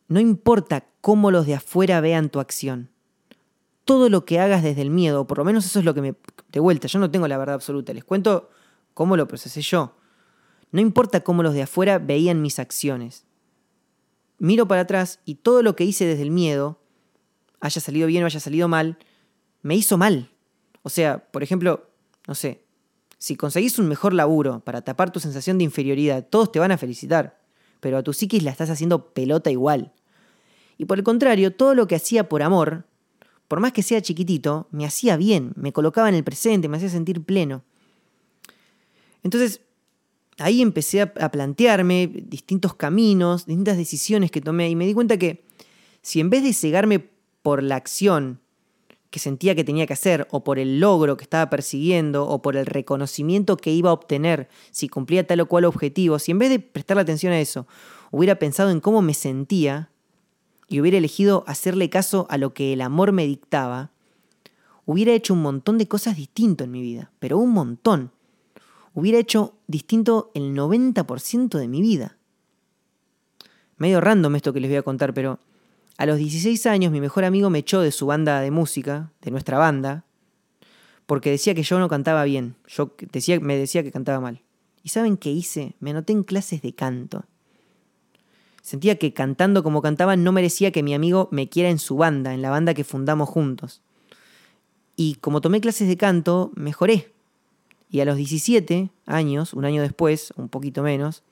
no 0.09 0.18
importa 0.18 0.87
cómo 1.02 1.30
los 1.30 1.44
de 1.44 1.56
afuera 1.56 2.00
vean 2.00 2.30
tu 2.30 2.40
acción 2.40 2.94
todo 3.85 4.09
lo 4.09 4.25
que 4.25 4.41
hagas 4.41 4.62
desde 4.62 4.83
el 4.83 4.91
miedo, 4.91 5.26
por 5.26 5.38
lo 5.38 5.45
menos 5.45 5.64
eso 5.67 5.79
es 5.79 5.85
lo 5.85 5.95
que 5.95 6.00
me... 6.00 6.14
De 6.50 6.61
vuelta, 6.61 6.88
yo 6.88 6.99
no 6.99 7.11
tengo 7.11 7.29
la 7.29 7.38
verdad 7.38 7.55
absoluta, 7.55 7.93
les 7.93 8.05
cuento 8.05 8.50
cómo 8.95 9.17
lo 9.17 9.29
procesé 9.29 9.61
yo. 9.61 9.97
No 10.71 10.81
importa 10.81 11.23
cómo 11.23 11.43
los 11.43 11.55
de 11.55 11.62
afuera 11.62 11.99
veían 11.99 12.43
mis 12.43 12.59
acciones. 12.59 13.25
Miro 14.38 14.67
para 14.67 14.83
atrás 14.83 15.21
y 15.25 15.37
todo 15.37 15.62
lo 15.62 15.76
que 15.76 15.85
hice 15.85 16.07
desde 16.07 16.23
el 16.23 16.31
miedo, 16.31 16.81
haya 17.61 17.81
salido 17.81 18.07
bien 18.07 18.23
o 18.23 18.26
haya 18.26 18.41
salido 18.41 18.69
mal, 18.69 18.99
me 19.62 19.75
hizo 19.75 19.97
mal. 19.97 20.31
O 20.83 20.88
sea, 20.88 21.31
por 21.31 21.43
ejemplo, 21.43 21.88
no 22.26 22.35
sé, 22.35 22.64
si 23.19 23.37
conseguís 23.37 23.79
un 23.79 23.88
mejor 23.88 24.12
laburo 24.12 24.61
para 24.61 24.83
tapar 24.83 25.11
tu 25.11 25.21
sensación 25.21 25.59
de 25.59 25.64
inferioridad, 25.64 26.26
todos 26.29 26.53
te 26.53 26.59
van 26.59 26.73
a 26.73 26.79
felicitar, 26.79 27.41
pero 27.81 27.97
a 27.97 28.03
tu 28.03 28.12
psiquis 28.12 28.43
la 28.43 28.50
estás 28.50 28.71
haciendo 28.71 29.14
pelota 29.14 29.50
igual. 29.50 29.93
Y 30.76 30.85
por 30.85 30.99
el 30.99 31.05
contrario, 31.05 31.55
todo 31.55 31.75
lo 31.75 31.87
que 31.87 31.95
hacía 31.95 32.29
por 32.29 32.43
amor, 32.43 32.85
por 33.49 33.61
más 33.61 33.73
que 33.73 33.83
sea 33.83 34.01
chiquitito, 34.01 34.69
me 34.71 34.87
hacía 34.87 35.17
bien, 35.17 35.53
me 35.57 35.73
colocaba 35.73 36.09
en 36.09 36.15
el 36.15 36.25
presente, 36.25 36.69
me 36.69 36.77
hacía 36.77 36.89
sentir 36.89 37.23
pleno. 37.23 37.63
Entonces, 39.23 39.61
ahí 40.39 40.63
empecé 40.63 41.03
a, 41.03 41.13
plantearme 41.31 42.07
distintos 42.07 42.75
caminos, 42.75 43.47
distintas 43.47 43.77
decisiones 43.77 44.31
que 44.31 44.41
tomé 44.41 44.69
y 44.69 44.77
me 44.77 44.87
di 44.87 44.95
cuenta 44.95 45.17
que 45.17 45.45
si 46.03 46.21
en 46.21 46.31
vez 46.31 46.43
de 46.43 46.53
cegarme 46.53 47.09
por 47.43 47.63
la 47.63 47.77
acción 47.77 48.41
que 49.11 49.21
sentía 49.21 49.55
que 49.55 49.63
tenía 49.63 49.87
que 49.87 49.93
hacer, 49.93 50.27
o 50.33 50.43
por 50.43 50.59
el 50.59 50.81
logro 50.81 51.17
que 51.17 51.23
estaba 51.23 51.49
persiguiendo, 51.49 52.27
o 52.27 52.43
por 52.43 52.57
el 52.57 52.67
reconocimiento 52.67 53.57
que 53.57 53.71
iba 53.71 53.91
a 53.91 53.93
obtener 53.93 54.49
si 54.73 54.89
cumplía 54.89 55.25
tal 55.25 55.39
o 55.39 55.47
cual 55.47 55.67
objetivo, 55.67 56.19
si 56.19 56.33
en 56.33 56.41
vez 56.41 56.51
de 56.51 56.59
prestarle 56.59 57.03
atención 57.03 57.33
a 57.33 57.39
eso, 57.39 57.69
hubiera 58.11 58.41
pensado 58.41 58.71
en 58.71 58.81
cómo 58.81 59.03
me 59.03 59.15
sentía 59.15 59.89
y 60.68 60.80
hubiera 60.80 60.99
elegido 60.99 61.44
hacerle 61.47 61.90
caso 61.90 62.26
a 62.30 62.38
lo 62.38 62.54
que 62.54 62.73
el 62.73 62.80
amor 62.80 63.12
me 63.12 63.26
dictaba, 63.26 63.90
hubiera 64.87 65.12
hecho 65.12 65.35
un 65.35 65.42
montón 65.42 65.78
de 65.78 65.88
cosas 65.88 66.16
distinto 66.16 66.64
en 66.64 66.71
mi 66.71 66.83
vida, 66.83 67.11
pero 67.18 67.38
un 67.38 67.50
montón. 67.50 68.11
Hubiera 68.94 69.18
hecho 69.18 69.54
distinto 69.66 70.30
el 70.35 70.54
90% 70.54 71.59
de 71.59 71.68
mi 71.68 71.83
vida. 71.83 72.16
Medio 73.76 74.00
random 74.00 74.37
esto 74.37 74.52
que 74.52 74.61
les 74.61 74.71
voy 74.71 74.76
a 74.76 74.83
contar, 74.83 75.12
pero 75.14 75.40
a 75.97 76.06
los 76.06 76.18
16 76.18 76.66
años 76.66 76.92
mi 76.92 77.00
mejor 77.00 77.25
amigo 77.25 77.50
me 77.50 77.59
echó 77.59 77.80
de 77.80 77.92
su 77.92 78.06
banda 78.06 78.40
de 78.40 78.50
música, 78.50 79.11
de 79.21 79.30
nuestra 79.30 79.59
banda, 79.59 80.04
porque 81.06 81.30
decía 81.30 81.54
que 81.54 81.62
yo 81.62 81.78
no 81.78 81.88
cantaba 81.88 82.25
bien. 82.25 82.56
Yo 82.66 82.94
decía, 83.12 83.38
me 83.40 83.56
decía 83.56 83.83
que 83.83 83.92
cantaba 83.92 84.21
mal. 84.21 84.42
¿Y 84.83 84.90
saben 84.90 85.16
qué 85.16 85.30
hice? 85.30 85.75
Me 85.80 85.90
anoté 85.90 86.12
en 86.12 86.23
clases 86.23 86.62
de 86.62 86.75
canto. 86.75 87.25
Sentía 88.64 88.99
que 88.99 89.12
cantando 89.12 89.62
como 89.62 89.80
cantaba 89.80 90.16
no 90.16 90.33
merecía 90.33 90.73
que 90.73 90.83
mi 90.83 90.92
amigo 90.92 91.28
me 91.30 91.49
quiera 91.49 91.71
en 91.71 91.78
su 91.78 91.97
banda, 91.97 92.35
en 92.35 92.42
la 92.42 92.50
banda 92.50 92.75
que 92.75 92.83
fundamos 92.83 93.28
juntos. 93.28 93.80
Y 94.97 95.14
como 95.16 95.40
tomé 95.40 95.61
clases 95.61 95.87
de 95.87 95.97
canto, 95.97 96.50
mejoré. 96.56 97.12
Y 97.88 98.00
a 98.00 98.04
los 98.04 98.16
17 98.16 98.90
años, 99.06 99.54
un 99.54 99.64
año 99.64 99.83
después, 99.83 100.33
un 100.37 100.49
poquito 100.49 100.83
menos, 100.83 101.23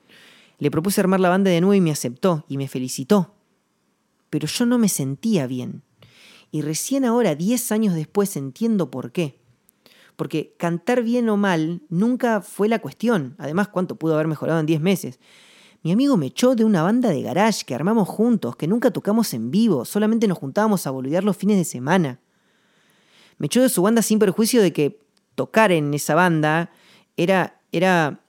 le 0.59 0.71
propuse 0.71 1.01
armar 1.01 1.19
la 1.19 1.27
banda 1.27 1.51
de 1.51 1.59
nuevo 1.59 1.73
y 1.73 1.81
me 1.81 1.91
aceptó 1.91 2.45
y 2.47 2.55
me 2.55 2.69
felicitó 2.69 3.33
pero 4.33 4.47
yo 4.47 4.65
no 4.65 4.79
me 4.79 4.89
sentía 4.89 5.45
bien. 5.45 5.83
Y 6.49 6.63
recién 6.63 7.05
ahora, 7.05 7.35
10 7.35 7.71
años 7.71 7.93
después, 7.93 8.35
entiendo 8.35 8.89
por 8.89 9.11
qué. 9.11 9.37
Porque 10.15 10.55
cantar 10.57 11.03
bien 11.03 11.29
o 11.29 11.37
mal 11.37 11.83
nunca 11.87 12.41
fue 12.41 12.67
la 12.67 12.79
cuestión. 12.79 13.35
Además, 13.37 13.67
¿cuánto 13.67 13.95
pudo 13.95 14.15
haber 14.15 14.25
mejorado 14.25 14.59
en 14.59 14.65
10 14.65 14.81
meses? 14.81 15.19
Mi 15.83 15.91
amigo 15.91 16.17
me 16.17 16.27
echó 16.27 16.55
de 16.55 16.63
una 16.63 16.81
banda 16.81 17.09
de 17.09 17.21
garage 17.21 17.65
que 17.65 17.75
armamos 17.75 18.07
juntos, 18.07 18.55
que 18.55 18.67
nunca 18.67 18.91
tocamos 18.91 19.33
en 19.33 19.51
vivo, 19.51 19.85
solamente 19.85 20.27
nos 20.27 20.37
juntábamos 20.37 20.87
a 20.87 20.91
boludear 20.91 21.23
los 21.23 21.35
fines 21.35 21.57
de 21.57 21.65
semana. 21.65 22.19
Me 23.37 23.47
echó 23.47 23.61
de 23.61 23.69
su 23.69 23.81
banda 23.81 24.01
sin 24.01 24.17
perjuicio 24.17 24.61
de 24.61 24.71
que 24.71 24.99
tocar 25.35 25.71
en 25.71 25.93
esa 25.93 26.15
banda 26.15 26.71
era, 27.17 27.59
era, 27.71 28.21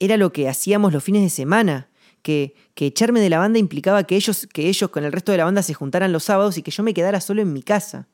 era 0.00 0.16
lo 0.16 0.32
que 0.32 0.48
hacíamos 0.48 0.92
los 0.92 1.04
fines 1.04 1.22
de 1.22 1.30
semana 1.30 1.88
que, 2.22 2.54
echarme 2.76 3.20
de 3.20 3.28
la 3.28 3.38
banda 3.38 3.58
implicaba 3.58 4.04
que 4.04 4.16
ellos, 4.16 4.48
que 4.52 4.68
ellos 4.68 4.88
con 4.90 5.04
el 5.04 5.12
resto 5.12 5.32
de 5.32 5.38
la 5.38 5.44
banda 5.44 5.62
se 5.62 5.74
juntaran 5.74 6.12
los 6.12 6.24
sábados 6.24 6.56
y 6.56 6.62
que 6.62 6.70
yo 6.70 6.82
me 6.82 6.94
quedara 6.94 7.20
solo 7.20 7.42
en 7.42 7.52
mi 7.52 7.62
casa. 7.62 8.08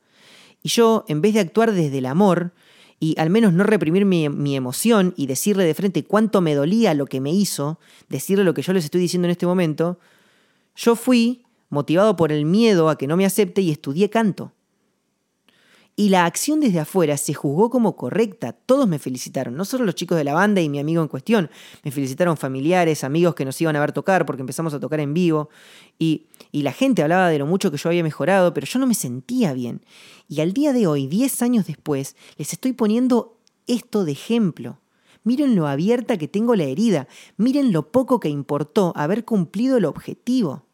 Y 0.61 0.69
yo, 0.69 1.05
en 1.07 1.21
vez 1.21 1.33
de 1.35 1.39
actuar 1.39 1.71
desde 1.71 1.99
el 1.99 2.05
amor, 2.05 2.51
y 2.99 3.19
al 3.19 3.29
menos 3.29 3.53
no 3.53 3.63
reprimir 3.63 4.05
mi, 4.05 4.27
mi, 4.29 4.55
emoción 4.55 5.13
y 5.17 5.27
decirle 5.27 5.63
de 5.63 5.73
frente 5.73 6.03
cuánto 6.03 6.41
me 6.41 6.55
dolía 6.55 6.93
lo 6.93 7.05
que 7.05 7.21
me 7.21 7.31
hizo, 7.31 7.79
decirle 8.09 8.43
lo 8.43 8.53
que 8.53 8.63
yo 8.63 8.73
les 8.73 8.85
estoy 8.85 9.01
diciendo 9.01 9.27
en 9.27 9.31
este 9.31 9.45
momento, 9.45 9.99
yo 10.75 10.95
fui 10.95 11.43
motivado 11.69 12.15
por 12.15 12.31
el 12.31 12.45
miedo 12.45 12.89
a 12.89 12.97
que 12.97 13.07
no 13.07 13.17
me 13.17 13.25
acepte 13.25 13.61
y 13.61 13.71
estudié 13.71 14.09
canto 14.09 14.53
y 15.99 16.09
la 16.09 16.25
acción 16.25 16.59
desde 16.59 16.79
afuera 16.79 17.17
se 17.17 17.33
juzgó 17.33 17.71
como 17.71 17.95
correcta. 17.95 18.53
Todos 18.53 18.87
me 18.87 18.99
felicitaron, 18.99 19.55
no 19.55 19.65
solo 19.65 19.83
los 19.83 19.95
chicos 19.95 20.15
de 20.15 20.23
la 20.23 20.35
banda 20.35 20.61
y 20.61 20.69
mi 20.69 20.77
amigo 20.77 21.01
en 21.01 21.07
cuestión. 21.07 21.49
Me 21.83 21.89
felicitaron 21.89 22.37
familiares, 22.37 23.03
amigos 23.03 23.33
que 23.33 23.45
nos 23.45 23.59
iban 23.59 23.75
a 23.75 23.79
ver 23.79 23.93
tocar 23.93 24.23
porque 24.27 24.41
empezamos 24.41 24.75
a 24.75 24.79
tocar 24.79 24.99
en 24.99 25.15
vivo. 25.15 25.49
Y, 25.97 26.27
y 26.51 26.61
la 26.61 26.71
gente 26.71 27.01
hablaba 27.01 27.29
de 27.29 27.39
lo 27.39 27.47
mucho 27.47 27.71
que 27.71 27.77
yo 27.77 27.89
había 27.89 28.03
mejorado, 28.03 28.53
pero 28.53 28.67
yo 28.67 28.77
no 28.77 28.85
me 28.85 28.93
sentía 28.93 29.53
bien. 29.53 29.81
Y 30.29 30.41
al 30.41 30.53
día 30.53 30.71
de 30.71 30.85
hoy, 30.85 31.07
10 31.07 31.41
años 31.41 31.65
después, 31.65 32.15
les 32.37 32.53
estoy 32.53 32.73
poniendo 32.73 33.39
esto 33.65 34.05
de 34.05 34.11
ejemplo. 34.11 34.79
Miren 35.23 35.55
lo 35.55 35.65
abierta 35.65 36.19
que 36.19 36.27
tengo 36.27 36.55
la 36.55 36.65
herida. 36.65 37.07
Miren 37.37 37.71
lo 37.71 37.91
poco 37.91 38.19
que 38.19 38.29
importó 38.29 38.93
haber 38.95 39.25
cumplido 39.25 39.77
el 39.77 39.85
objetivo. 39.85 40.67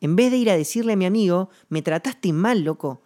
En 0.00 0.16
vez 0.16 0.32
de 0.32 0.38
ir 0.38 0.50
a 0.50 0.56
decirle 0.56 0.94
a 0.94 0.96
mi 0.96 1.06
amigo, 1.06 1.50
me 1.68 1.82
trataste 1.82 2.32
mal, 2.32 2.64
loco 2.64 3.02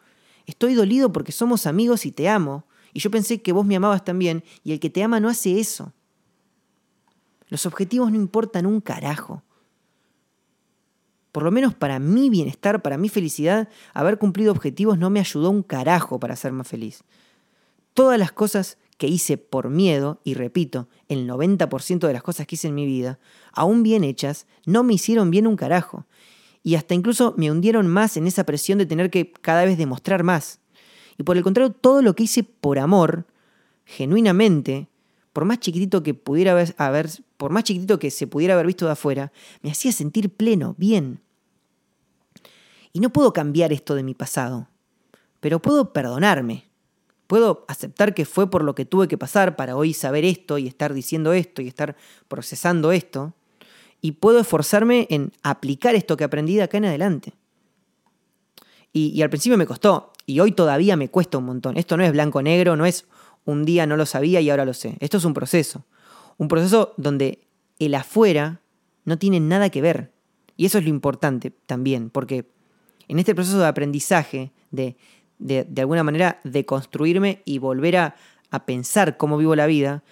Estoy 0.47 0.75
dolido 0.75 1.13
porque 1.13 1.33
somos 1.33 1.67
amigos 1.67 2.07
y 2.07 2.13
te 2.13 2.29
amo, 2.29 2.67
y 2.93 3.01
yo 3.01 3.11
pensé 3.11 3.43
que 3.43 3.53
vos 3.53 3.67
me 3.67 3.77
amabas 3.77 4.05
también, 4.05 4.45
y 4.63 4.73
el 4.73 4.81
que 4.81 4.91
te 4.91 5.03
ama 5.03 5.21
no 5.21 5.29
hace 5.29 5.59
eso. 5.59 5.93
Los 7.49 7.67
objetivos 7.67 8.11
no 8.11 8.17
importan 8.17 8.67
un 8.67 8.81
carajo. 8.81 9.43
Por 11.33 11.43
lo 11.43 11.51
menos 11.51 11.75
para 11.75 11.99
mi 11.99 12.31
bienestar, 12.31 12.83
para 12.83 12.97
mi 12.97 13.09
felicidad, 13.09 13.69
haber 13.93 14.19
cumplido 14.19 14.53
objetivos 14.53 14.99
no 14.99 15.11
me 15.11 15.21
ayudó 15.21 15.51
un 15.51 15.63
carajo 15.63 16.21
para 16.21 16.37
ser 16.37 16.53
más 16.53 16.69
feliz. 16.69 17.03
Todas 17.93 18.19
las 18.19 18.33
cosas 18.33 18.79
que 18.99 19.09
hice 19.09 19.37
por 19.39 19.71
miedo, 19.71 20.21
y 20.23 20.35
repito, 20.35 20.89
el 21.09 21.29
90% 21.29 22.07
de 22.07 22.13
las 22.13 22.23
cosas 22.23 22.47
que 22.47 22.55
hice 22.55 22.69
en 22.69 22.77
mi 22.77 22.87
vida, 22.87 23.19
aún 23.53 23.83
bien 23.83 24.05
hechas, 24.05 24.47
no 24.67 24.85
me 24.85 24.95
hicieron 24.95 25.31
bien 25.31 25.47
un 25.47 25.57
carajo 25.57 26.07
y 26.67 26.77
hasta 26.77 26.95
incluso 26.95 27.35
me 27.37 27.51
hundieron 27.51 27.87
más 27.87 28.17
en 28.17 28.27
esa 28.27 28.45
presión 28.45 28.79
de 28.79 28.87
tener 28.87 29.11
que 29.11 29.31
cada 29.31 29.67
vez 29.67 29.77
demostrar 29.77 30.25
más. 30.25 30.61
Y 31.19 31.23
por 31.23 31.37
el 31.37 31.45
contrario, 31.45 31.71
todo 31.71 32.01
lo 32.01 32.17
que 32.17 32.25
hice 32.25 32.43
por 32.43 32.79
amor, 32.79 33.27
genuinamente, 33.85 34.89
por 35.35 35.45
más 35.45 35.61
chiquitito 35.61 36.03
que 36.03 36.15
pudiera 36.15 36.53
haber, 36.79 37.11
por 37.37 37.53
más 37.53 37.65
chiquitito 37.65 37.99
que 37.99 38.11
se 38.11 38.27
pudiera 38.27 38.55
haber 38.55 38.67
visto 38.67 38.87
de 38.87 38.93
afuera, 38.93 39.31
me 39.63 39.71
hacía 39.71 39.93
sentir 39.93 40.31
pleno, 40.31 40.75
bien. 40.79 41.21
Y 42.95 43.01
no 43.01 43.11
puedo 43.11 43.35
cambiar 43.35 43.71
esto 43.73 43.95
de 43.95 44.03
mi 44.03 44.15
pasado, 44.15 44.69
pero 45.41 45.61
puedo 45.61 45.93
perdonarme. 45.93 46.65
Puedo 47.27 47.67
aceptar 47.69 48.15
que 48.15 48.25
fue 48.25 48.51
por 48.51 48.65
lo 48.65 48.75
que 48.75 48.87
tuve 48.87 49.07
que 49.07 49.19
pasar 49.19 49.57
para 49.57 49.77
hoy 49.77 49.93
saber 49.93 50.25
esto 50.25 50.57
y 50.57 50.67
estar 50.67 50.95
diciendo 50.95 51.35
esto 51.35 51.61
y 51.61 51.69
estar 51.69 51.97
procesando 52.29 52.91
esto 52.91 53.35
y 54.05 54.13
puedo 54.13 54.39
esforzarme 54.39 55.07
en 55.09 55.33
aplicar 55.43 55.95
esto 55.95 56.19
que 56.19 56.25
aprendí 56.25 56.57
de 56.57 56.65
acá 56.65 56.77
en 56.77 56.85
adelante. 56.85 57.33
Y, 58.93 59.23
al 59.23 59.31
principio 59.31 59.57
me 59.57 59.65
costó, 59.65 60.13
y 60.27 60.41
hoy 60.41 60.53
todavía 60.53 60.95
me 60.95 61.09
cuesta 61.09 61.39
un 61.39 61.47
montón. 61.47 61.79
Esto 61.79 61.97
no 61.97 62.05
es 62.05 62.13
blanco-negro, 62.13 62.77
no 62.77 62.85
es 62.85 63.07
un 63.47 63.65
día 63.65 63.87
no 63.87 63.97
lo 63.97 64.05
sabía 64.05 64.43
y 64.43 64.51
ahora 64.51 64.67
lo 64.67 64.75
sé. 64.75 64.99
Esto 65.01 65.17
es 65.17 65.25
un 65.25 65.33
proceso. 65.33 65.87
Un 66.37 66.49
proceso 66.49 66.93
donde 66.99 67.47
el 67.79 67.95
afuera 67.95 68.61
no 69.07 69.17
tiene 69.17 69.41
nada 69.41 69.71
que 69.71 69.81
ver. 69.81 70.13
Y 70.59 70.67
eso 70.67 70.77
es 70.77 70.85
lo 70.85 70.91
importante 70.91 71.51
también, 71.65 72.11
porque 72.11 72.51
en 73.09 73.19
este 73.19 73.35
proceso 73.35 73.59
de 73.59 73.69
aprendizaje, 73.69 74.53
de, 74.71 74.97
de, 75.39 75.81
alguna 75.81 76.05
manera 76.05 76.43
de 76.45 76.67
construirme 76.67 77.41
y 77.47 77.59
volver 77.59 77.97
a, 77.97 78.17
a 78.51 78.67
pensar 78.67 79.17
cómo 79.17 79.39
vivo 79.39 79.57
la 79.57 79.65
vida, 79.65 80.05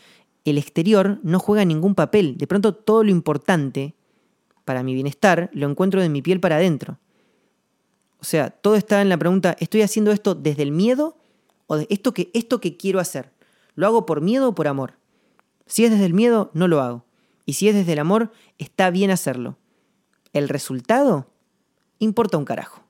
el 0.45 0.59
exterior 0.59 1.21
no 1.23 1.39
juega 1.39 1.65
ningún 1.65 1.95
papel. 1.95 2.37
De 2.37 2.47
pronto 2.47 2.75
todo 2.75 3.05
lo 3.05 3.11
importante 3.11 3.95
para 4.65 4.83
mi 4.83 4.95
bienestar 4.95 5.51
lo 5.53 5.69
encuentro 5.69 6.01
de 6.01 6.09
mi 6.09 6.23
piel 6.23 6.41
para 6.41 6.57
adentro. 6.57 6.99
O 8.21 8.25
sea, 8.25 8.51
todo 8.51 8.77
está 8.77 9.03
en 9.03 9.09
la 9.09 9.17
pregunta, 9.17 9.57
¿estoy 9.59 9.83
haciendo 9.83 10.13
esto 10.13 10.35
desde 10.35 10.63
el 10.63 10.71
miedo 10.71 11.17
o 11.67 11.77
esto 11.77 12.15
que, 12.15 12.31
esto 12.35 12.61
que 12.61 12.77
quiero 12.77 13.01
hacer? 13.01 13.33
¿Lo 13.75 13.87
hago 13.87 14.07
por 14.07 14.21
miedo 14.21 14.49
o 14.49 14.55
por 14.55 14.69
amor? 14.69 14.95
Si 15.67 15.85
es 15.85 15.91
desde 15.91 16.07
el 16.07 16.15
miedo, 16.15 16.51
no 16.55 16.69
lo 16.69 16.81
hago. 16.81 17.05
Y 17.47 17.55
si 17.55 17.69
es 17.69 17.75
desde 17.75 17.95
el 17.95 17.99
amor, 17.99 18.33
está 18.59 18.91
bien 18.91 19.11
hacerlo. 19.11 19.59
El 20.33 20.49
resultado 20.49 21.27
importa 21.99 22.39
un 22.39 22.45
carajo. 22.45 22.83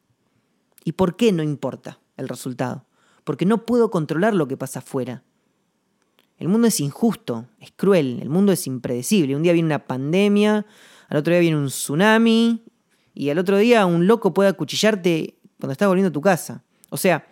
¿Y 0.84 0.92
por 0.92 1.16
qué 1.16 1.32
no 1.32 1.42
importa 1.42 2.00
el 2.16 2.28
resultado? 2.28 2.84
Porque 3.24 3.46
no 3.46 3.64
puedo 3.64 3.90
controlar 3.90 4.34
lo 4.34 4.48
que 4.48 4.56
pasa 4.56 4.80
afuera. 4.80 5.22
El 6.42 6.48
mundo 6.48 6.66
es 6.66 6.80
injusto, 6.80 7.46
es 7.60 7.70
cruel, 7.70 8.18
el 8.20 8.28
mundo 8.28 8.50
es 8.50 8.66
impredecible. 8.66 9.36
Un 9.36 9.44
día 9.44 9.52
viene 9.52 9.66
una 9.66 9.86
pandemia, 9.86 10.66
al 11.08 11.16
otro 11.16 11.32
día 11.32 11.38
viene 11.38 11.56
un 11.56 11.68
tsunami 11.68 12.64
y 13.14 13.30
al 13.30 13.38
otro 13.38 13.58
día 13.58 13.86
un 13.86 14.08
loco 14.08 14.34
puede 14.34 14.48
acuchillarte 14.48 15.38
cuando 15.60 15.70
estás 15.70 15.86
volviendo 15.86 16.08
a 16.08 16.12
tu 16.12 16.20
casa. 16.20 16.64
O 16.90 16.96
sea, 16.96 17.28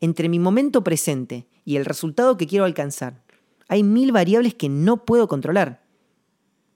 entre 0.00 0.28
mi 0.28 0.40
momento 0.40 0.82
presente 0.82 1.46
y 1.64 1.76
el 1.76 1.84
resultado 1.84 2.36
que 2.36 2.48
quiero 2.48 2.64
alcanzar, 2.64 3.22
hay 3.68 3.84
mil 3.84 4.10
variables 4.10 4.54
que 4.54 4.68
no 4.68 5.04
puedo 5.04 5.28
controlar. 5.28 5.84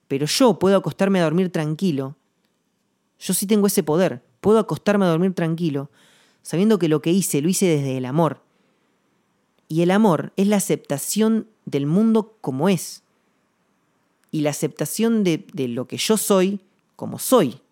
pero 0.06 0.26
yo 0.26 0.60
puedo 0.60 0.76
acostarme 0.76 1.18
a 1.18 1.24
dormir 1.24 1.50
tranquilo. 1.50 2.16
Yo 3.18 3.34
sí 3.34 3.48
tengo 3.48 3.66
ese 3.66 3.82
poder. 3.82 4.22
Puedo 4.40 4.60
acostarme 4.60 5.04
a 5.04 5.08
dormir 5.08 5.34
tranquilo, 5.34 5.90
sabiendo 6.42 6.78
que 6.78 6.88
lo 6.88 7.02
que 7.02 7.10
hice 7.10 7.42
lo 7.42 7.48
hice 7.48 7.66
desde 7.66 7.96
el 7.96 8.04
amor. 8.04 8.41
Y 9.72 9.80
el 9.80 9.90
amor 9.90 10.34
es 10.36 10.48
la 10.48 10.56
aceptación 10.56 11.48
del 11.64 11.86
mundo 11.86 12.36
como 12.42 12.68
es. 12.68 13.04
Y 14.30 14.42
la 14.42 14.50
aceptación 14.50 15.24
de, 15.24 15.46
de 15.54 15.66
lo 15.66 15.88
que 15.88 15.96
yo 15.96 16.18
soy 16.18 16.60
como 16.94 17.18
soy. 17.18 17.62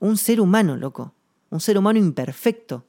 Un 0.00 0.18
ser 0.18 0.38
humano, 0.38 0.76
loco. 0.76 1.14
Un 1.48 1.60
ser 1.60 1.78
humano 1.78 1.98
imperfecto. 1.98 2.84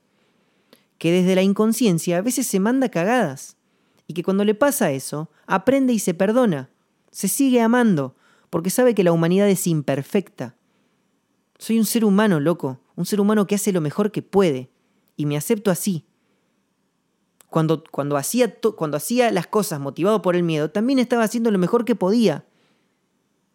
Que 0.97 1.13
desde 1.13 1.33
la 1.33 1.43
inconsciencia 1.43 2.17
a 2.17 2.21
veces 2.21 2.45
se 2.45 2.59
manda 2.59 2.89
cagadas. 2.89 3.55
Y 4.05 4.15
que 4.15 4.23
cuando 4.23 4.43
le 4.43 4.53
pasa 4.53 4.91
eso, 4.91 5.29
aprende 5.47 5.93
y 5.93 5.99
se 5.99 6.13
perdona. 6.13 6.69
Se 7.11 7.29
sigue 7.29 7.61
amando 7.61 8.17
porque 8.49 8.69
sabe 8.69 8.95
que 8.95 9.05
la 9.05 9.13
humanidad 9.13 9.47
es 9.47 9.65
imperfecta. 9.65 10.57
Soy 11.57 11.79
un 11.79 11.85
ser 11.85 12.03
humano, 12.03 12.41
loco, 12.41 12.81
un 12.97 13.05
ser 13.05 13.21
humano 13.21 13.47
que 13.47 13.55
hace 13.55 13.71
lo 13.71 13.79
mejor 13.79 14.11
que 14.11 14.23
puede, 14.23 14.69
y 15.15 15.25
me 15.25 15.37
acepto 15.37 15.71
así. 15.71 16.03
Cuando, 17.49 17.83
cuando, 17.91 18.15
hacía, 18.17 18.55
cuando 18.75 18.97
hacía 18.97 19.31
las 19.31 19.47
cosas 19.47 19.79
motivado 19.79 20.21
por 20.21 20.35
el 20.35 20.43
miedo, 20.43 20.69
también 20.69 20.99
estaba 20.99 21.23
haciendo 21.23 21.51
lo 21.51 21.57
mejor 21.57 21.85
que 21.85 21.95
podía. 21.95 22.45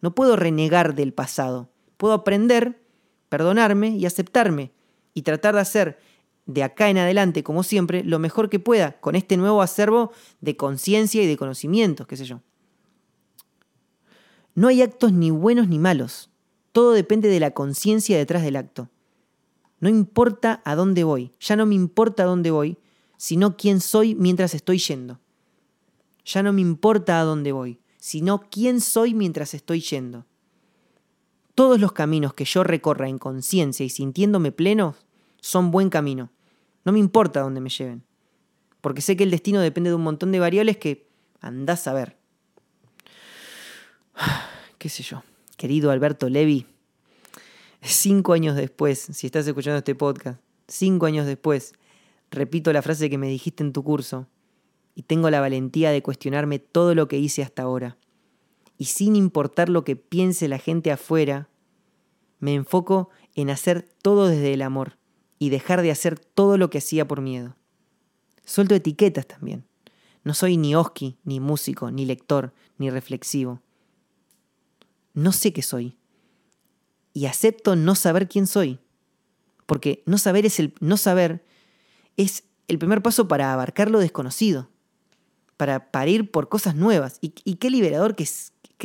No 0.01 0.13
puedo 0.13 0.35
renegar 0.35 0.95
del 0.95 1.13
pasado. 1.13 1.69
Puedo 1.97 2.13
aprender, 2.13 2.81
perdonarme 3.29 3.89
y 3.89 4.05
aceptarme, 4.05 4.71
y 5.13 5.21
tratar 5.21 5.55
de 5.55 5.61
hacer 5.61 5.99
de 6.45 6.63
acá 6.63 6.89
en 6.89 6.97
adelante, 6.97 7.43
como 7.43 7.63
siempre, 7.63 8.03
lo 8.03 8.19
mejor 8.19 8.49
que 8.49 8.59
pueda, 8.59 8.99
con 8.99 9.15
este 9.15 9.37
nuevo 9.37 9.61
acervo 9.61 10.11
de 10.41 10.55
conciencia 10.55 11.23
y 11.23 11.27
de 11.27 11.37
conocimientos, 11.37 12.05
qué 12.07 12.17
sé 12.17 12.25
yo. 12.25 12.41
No 14.53 14.67
hay 14.67 14.81
actos 14.81 15.11
ni 15.11 15.31
buenos 15.31 15.67
ni 15.67 15.79
malos. 15.79 16.29
Todo 16.71 16.93
depende 16.93 17.29
de 17.29 17.39
la 17.39 17.51
conciencia 17.51 18.17
detrás 18.17 18.43
del 18.43 18.57
acto. 18.57 18.89
No 19.79 19.89
importa 19.89 20.61
a 20.65 20.75
dónde 20.75 21.03
voy, 21.03 21.31
ya 21.39 21.55
no 21.55 21.65
me 21.65 21.75
importa 21.75 22.23
a 22.23 22.25
dónde 22.25 22.51
voy, 22.51 22.77
sino 23.17 23.57
quién 23.57 23.81
soy 23.81 24.15
mientras 24.15 24.53
estoy 24.53 24.79
yendo. 24.79 25.19
Ya 26.25 26.43
no 26.43 26.53
me 26.53 26.61
importa 26.61 27.19
a 27.19 27.23
dónde 27.23 27.51
voy, 27.51 27.79
sino 27.97 28.49
quién 28.49 28.81
soy 28.81 29.13
mientras 29.13 29.53
estoy 29.53 29.81
yendo. 29.81 30.25
Todos 31.53 31.79
los 31.79 31.93
caminos 31.93 32.33
que 32.33 32.45
yo 32.45 32.63
recorra 32.63 33.07
en 33.07 33.17
conciencia 33.17 33.85
y 33.85 33.89
sintiéndome 33.89 34.51
pleno 34.51 34.95
son 35.39 35.71
buen 35.71 35.89
camino. 35.89 36.31
No 36.83 36.91
me 36.91 36.99
importa 36.99 37.39
a 37.39 37.43
dónde 37.43 37.61
me 37.61 37.69
lleven, 37.69 38.03
porque 38.81 39.01
sé 39.01 39.15
que 39.15 39.23
el 39.23 39.31
destino 39.31 39.59
depende 39.61 39.89
de 39.89 39.95
un 39.95 40.03
montón 40.03 40.31
de 40.31 40.39
variables 40.39 40.77
que 40.77 41.07
andás 41.39 41.87
a 41.87 41.93
ver. 41.93 42.17
qué 44.77 44.89
sé 44.89 45.03
yo, 45.03 45.23
querido 45.57 45.91
Alberto 45.91 46.29
Levi, 46.29 46.67
cinco 47.81 48.33
años 48.33 48.55
después, 48.55 48.99
si 48.99 49.27
estás 49.27 49.47
escuchando 49.47 49.77
este 49.77 49.95
podcast, 49.95 50.39
cinco 50.67 51.05
años 51.05 51.25
después, 51.25 51.73
repito 52.35 52.71
la 52.71 52.81
frase 52.81 53.09
que 53.09 53.17
me 53.17 53.27
dijiste 53.27 53.63
en 53.63 53.73
tu 53.73 53.83
curso 53.83 54.27
y 54.93 55.03
tengo 55.03 55.29
la 55.29 55.41
valentía 55.41 55.91
de 55.91 56.03
cuestionarme 56.03 56.59
todo 56.59 56.95
lo 56.95 57.07
que 57.07 57.17
hice 57.17 57.41
hasta 57.41 57.63
ahora. 57.63 57.97
Y 58.77 58.85
sin 58.85 59.15
importar 59.15 59.69
lo 59.69 59.83
que 59.83 59.95
piense 59.95 60.47
la 60.47 60.59
gente 60.59 60.91
afuera, 60.91 61.49
me 62.39 62.53
enfoco 62.53 63.09
en 63.33 63.49
hacer 63.49 63.87
todo 64.01 64.27
desde 64.27 64.53
el 64.53 64.61
amor 64.61 64.97
y 65.39 65.49
dejar 65.49 65.81
de 65.81 65.91
hacer 65.91 66.19
todo 66.19 66.57
lo 66.57 66.69
que 66.69 66.77
hacía 66.77 67.07
por 67.07 67.21
miedo. 67.21 67.55
Suelto 68.45 68.75
etiquetas 68.75 69.27
también. 69.27 69.65
No 70.23 70.33
soy 70.33 70.57
ni 70.57 70.75
oski, 70.75 71.17
ni 71.23 71.39
músico, 71.39 71.91
ni 71.91 72.05
lector, 72.05 72.53
ni 72.77 72.89
reflexivo 72.89 73.61
no 75.15 75.31
sé 75.31 75.53
qué 75.53 75.63
soy. 75.63 75.97
Y 77.13 77.25
acepto 77.25 77.75
no 77.75 77.95
saber 77.95 78.27
quién 78.27 78.45
soy. 78.45 78.79
Porque 79.65 80.03
no 80.05 80.19
saber 80.19 80.45
es 80.45 80.59
el 80.59 80.75
no 80.79 80.97
saber 80.97 81.43
es 82.17 82.43
el 82.67 82.79
primer 82.79 83.01
paso 83.01 83.27
para 83.27 83.53
abarcar 83.53 83.91
lo 83.91 83.99
desconocido, 83.99 84.69
para 85.57 85.91
parir 85.91 86.31
por 86.31 86.49
cosas 86.49 86.75
nuevas. 86.75 87.17
Y, 87.21 87.29
qué 87.29 87.69
liberador 87.69 88.15
que 88.15 88.25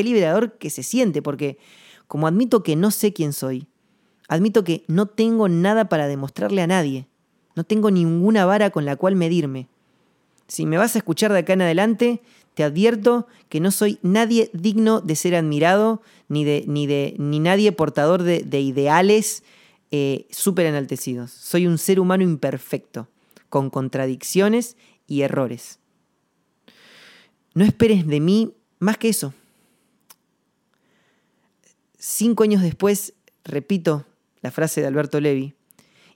liberador 0.02 0.58
que 0.58 0.70
se 0.70 0.82
siente, 0.82 1.22
porque 1.22 1.58
como 2.06 2.26
admito 2.26 2.62
que 2.62 2.76
no 2.76 2.90
sé 2.90 3.12
quién 3.12 3.32
soy, 3.32 3.66
admito 4.28 4.64
que 4.64 4.84
no 4.88 5.06
tengo 5.06 5.48
nada 5.48 5.88
para 5.88 6.08
demostrarle 6.08 6.62
a 6.62 6.66
nadie, 6.66 7.06
no 7.54 7.64
tengo 7.64 7.90
ninguna 7.90 8.44
vara 8.44 8.70
con 8.70 8.84
la 8.84 8.96
cual 8.96 9.16
medirme. 9.16 9.68
Si 10.48 10.66
me 10.66 10.78
vas 10.78 10.94
a 10.94 10.98
escuchar 10.98 11.32
de 11.32 11.40
acá 11.40 11.52
en 11.52 11.62
adelante, 11.62 12.22
te 12.54 12.64
advierto 12.64 13.26
que 13.48 13.60
no 13.60 13.70
soy 13.70 13.98
nadie 14.02 14.50
digno 14.52 15.00
de 15.00 15.16
ser 15.16 15.34
admirado, 15.34 16.02
ni, 16.28 16.44
de, 16.44 16.64
ni, 16.66 16.86
de, 16.86 17.14
ni 17.18 17.38
nadie 17.38 17.72
portador 17.72 18.22
de, 18.22 18.60
ideales 18.60 19.42
eh, 19.90 20.26
súper 20.30 20.66
enaltecidos. 20.66 21.30
Soy 21.30 21.66
un 21.66 21.78
ser 21.78 22.00
humano 22.00 22.24
imperfecto, 22.24 23.08
con 23.50 23.68
contradicciones 23.68 24.78
y 25.06 25.20
errores. 25.20 25.80
No 27.52 27.64
esperes 27.64 28.06
de 28.06 28.20
mí 28.20 28.54
más 28.78 28.96
que 28.96 29.10
eso. 29.10 29.34
Cinco 31.98 32.44
años 32.44 32.62
después, 32.62 33.12
repito 33.44 34.06
la 34.40 34.50
frase 34.50 34.80
de 34.80 34.86
Alberto 34.86 35.20
Levi, 35.20 35.54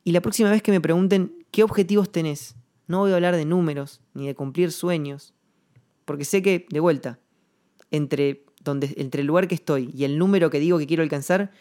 y 0.03 0.13
la 0.13 0.23
próxima 0.23 0.51
vez 0.51 0.63
que 0.63 0.73
me 0.73 0.81
pregunten 0.81 1.45
qué 1.51 1.63
objetivos 1.63 2.11
tenés, 2.11 2.55
no 2.87 3.01
voy 3.01 3.13
a 3.13 3.17
hablar 3.17 3.37
de 3.37 3.45
números 3.45 4.01
ni 4.15 4.27
de 4.27 4.35
cumplir 4.35 4.73
sueños, 4.73 5.35
porque 6.05 6.25
sé 6.25 6.41
que, 6.41 6.67
de 6.71 6.81
vuelta, 6.81 7.19
entre, 7.91 8.45
donde, 8.63 8.95
entre 8.97 9.23
el 9.23 9.27
lugar 9.27 9.49
que 9.49 9.55
estoy 9.55 9.91
y 9.95 10.05
el 10.05 10.19
número 10.19 10.51
que 10.51 10.61
digo 10.61 10.79
que 10.79 10.87
quiero 10.87 11.03
alcanzar, 11.03 11.53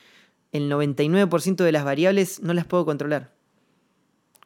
el 0.52 0.72
99% 0.72 1.64
de 1.64 1.72
las 1.72 1.84
variables 1.84 2.42
no 2.42 2.54
las 2.54 2.66
puedo 2.66 2.86
controlar. 2.86 3.34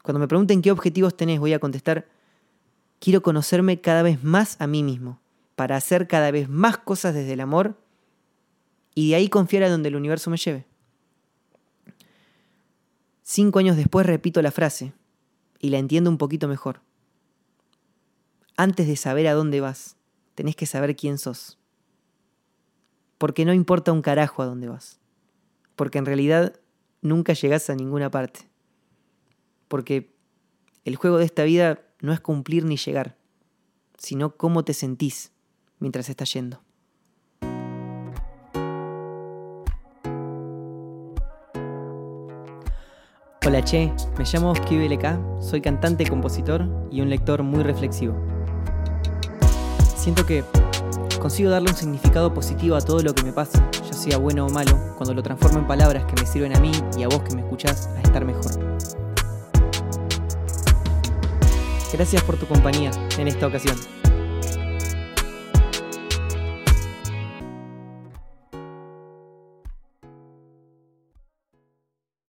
Cuando 0.03 0.19
me 0.19 0.27
pregunten 0.27 0.61
qué 0.61 0.71
objetivos 0.71 1.17
tenés, 1.17 1.39
voy 1.39 1.53
a 1.53 1.59
contestar, 1.59 2.07
quiero 2.99 3.21
conocerme 3.21 3.81
cada 3.81 4.03
vez 4.03 4.23
más 4.23 4.59
a 4.59 4.67
mí 4.67 4.83
mismo, 4.83 5.19
para 5.55 5.75
hacer 5.75 6.07
cada 6.07 6.31
vez 6.31 6.49
más 6.49 6.77
cosas 6.77 7.13
desde 7.13 7.33
el 7.33 7.39
amor 7.39 7.77
y 8.95 9.09
de 9.09 9.15
ahí 9.15 9.29
confiar 9.29 9.63
a 9.63 9.69
donde 9.69 9.89
el 9.89 9.95
universo 9.95 10.29
me 10.29 10.37
lleve. 10.37 10.65
Cinco 13.23 13.59
años 13.59 13.75
después 13.75 14.05
repito 14.05 14.41
la 14.41 14.51
frase, 14.51 14.93
y 15.59 15.69
la 15.69 15.77
entiendo 15.77 16.09
un 16.09 16.17
poquito 16.17 16.47
mejor. 16.47 16.81
Antes 18.55 18.87
de 18.87 18.95
saber 18.95 19.27
a 19.27 19.33
dónde 19.33 19.61
vas, 19.61 19.97
tenés 20.35 20.55
que 20.55 20.65
saber 20.65 20.95
quién 20.95 21.17
sos. 21.17 21.57
Porque 23.17 23.45
no 23.45 23.53
importa 23.53 23.91
un 23.91 24.01
carajo 24.01 24.41
a 24.41 24.45
dónde 24.45 24.67
vas. 24.67 24.99
Porque 25.75 25.97
en 25.97 26.05
realidad 26.05 26.59
nunca 27.01 27.33
llegás 27.33 27.69
a 27.69 27.75
ninguna 27.75 28.09
parte. 28.09 28.47
Porque 29.67 30.15
el 30.85 30.95
juego 30.95 31.17
de 31.17 31.25
esta 31.25 31.43
vida 31.43 31.81
no 31.99 32.13
es 32.13 32.19
cumplir 32.19 32.65
ni 32.65 32.77
llegar, 32.77 33.17
sino 33.97 34.35
cómo 34.37 34.63
te 34.63 34.73
sentís 34.73 35.31
mientras 35.79 36.09
estás 36.09 36.33
yendo. 36.33 36.61
Hola 43.45 43.63
Che, 43.63 43.93
me 44.17 44.25
llamo 44.25 44.51
Oski 44.51 44.77
BLK, 44.77 45.41
soy 45.41 45.61
cantante, 45.61 46.05
compositor 46.05 46.67
y 46.91 46.99
un 46.99 47.09
lector 47.09 47.43
muy 47.43 47.63
reflexivo. 47.63 48.13
Siento 49.95 50.25
que 50.25 50.43
consigo 51.21 51.49
darle 51.49 51.69
un 51.69 51.77
significado 51.77 52.33
positivo 52.33 52.75
a 52.75 52.81
todo 52.81 53.01
lo 53.01 53.15
que 53.15 53.23
me 53.23 53.31
pasa, 53.31 53.65
ya 53.71 53.93
sea 53.93 54.17
bueno 54.17 54.45
o 54.45 54.49
malo, 54.49 54.77
cuando 54.97 55.13
lo 55.13 55.23
transformo 55.23 55.59
en 55.59 55.67
palabras 55.67 56.03
que 56.05 56.21
me 56.21 56.27
sirven 56.27 56.57
a 56.57 56.59
mí 56.59 56.71
y 56.97 57.03
a 57.03 57.07
vos 57.07 57.21
que 57.21 57.35
me 57.35 57.41
escuchás 57.41 57.87
a 57.87 58.01
estar 58.01 58.25
mejor. 58.25 58.66
Gracias 61.93 62.23
por 62.23 62.37
tu 62.37 62.45
compañía 62.45 62.91
en 63.17 63.27
esta 63.27 63.47
ocasión. 63.47 63.77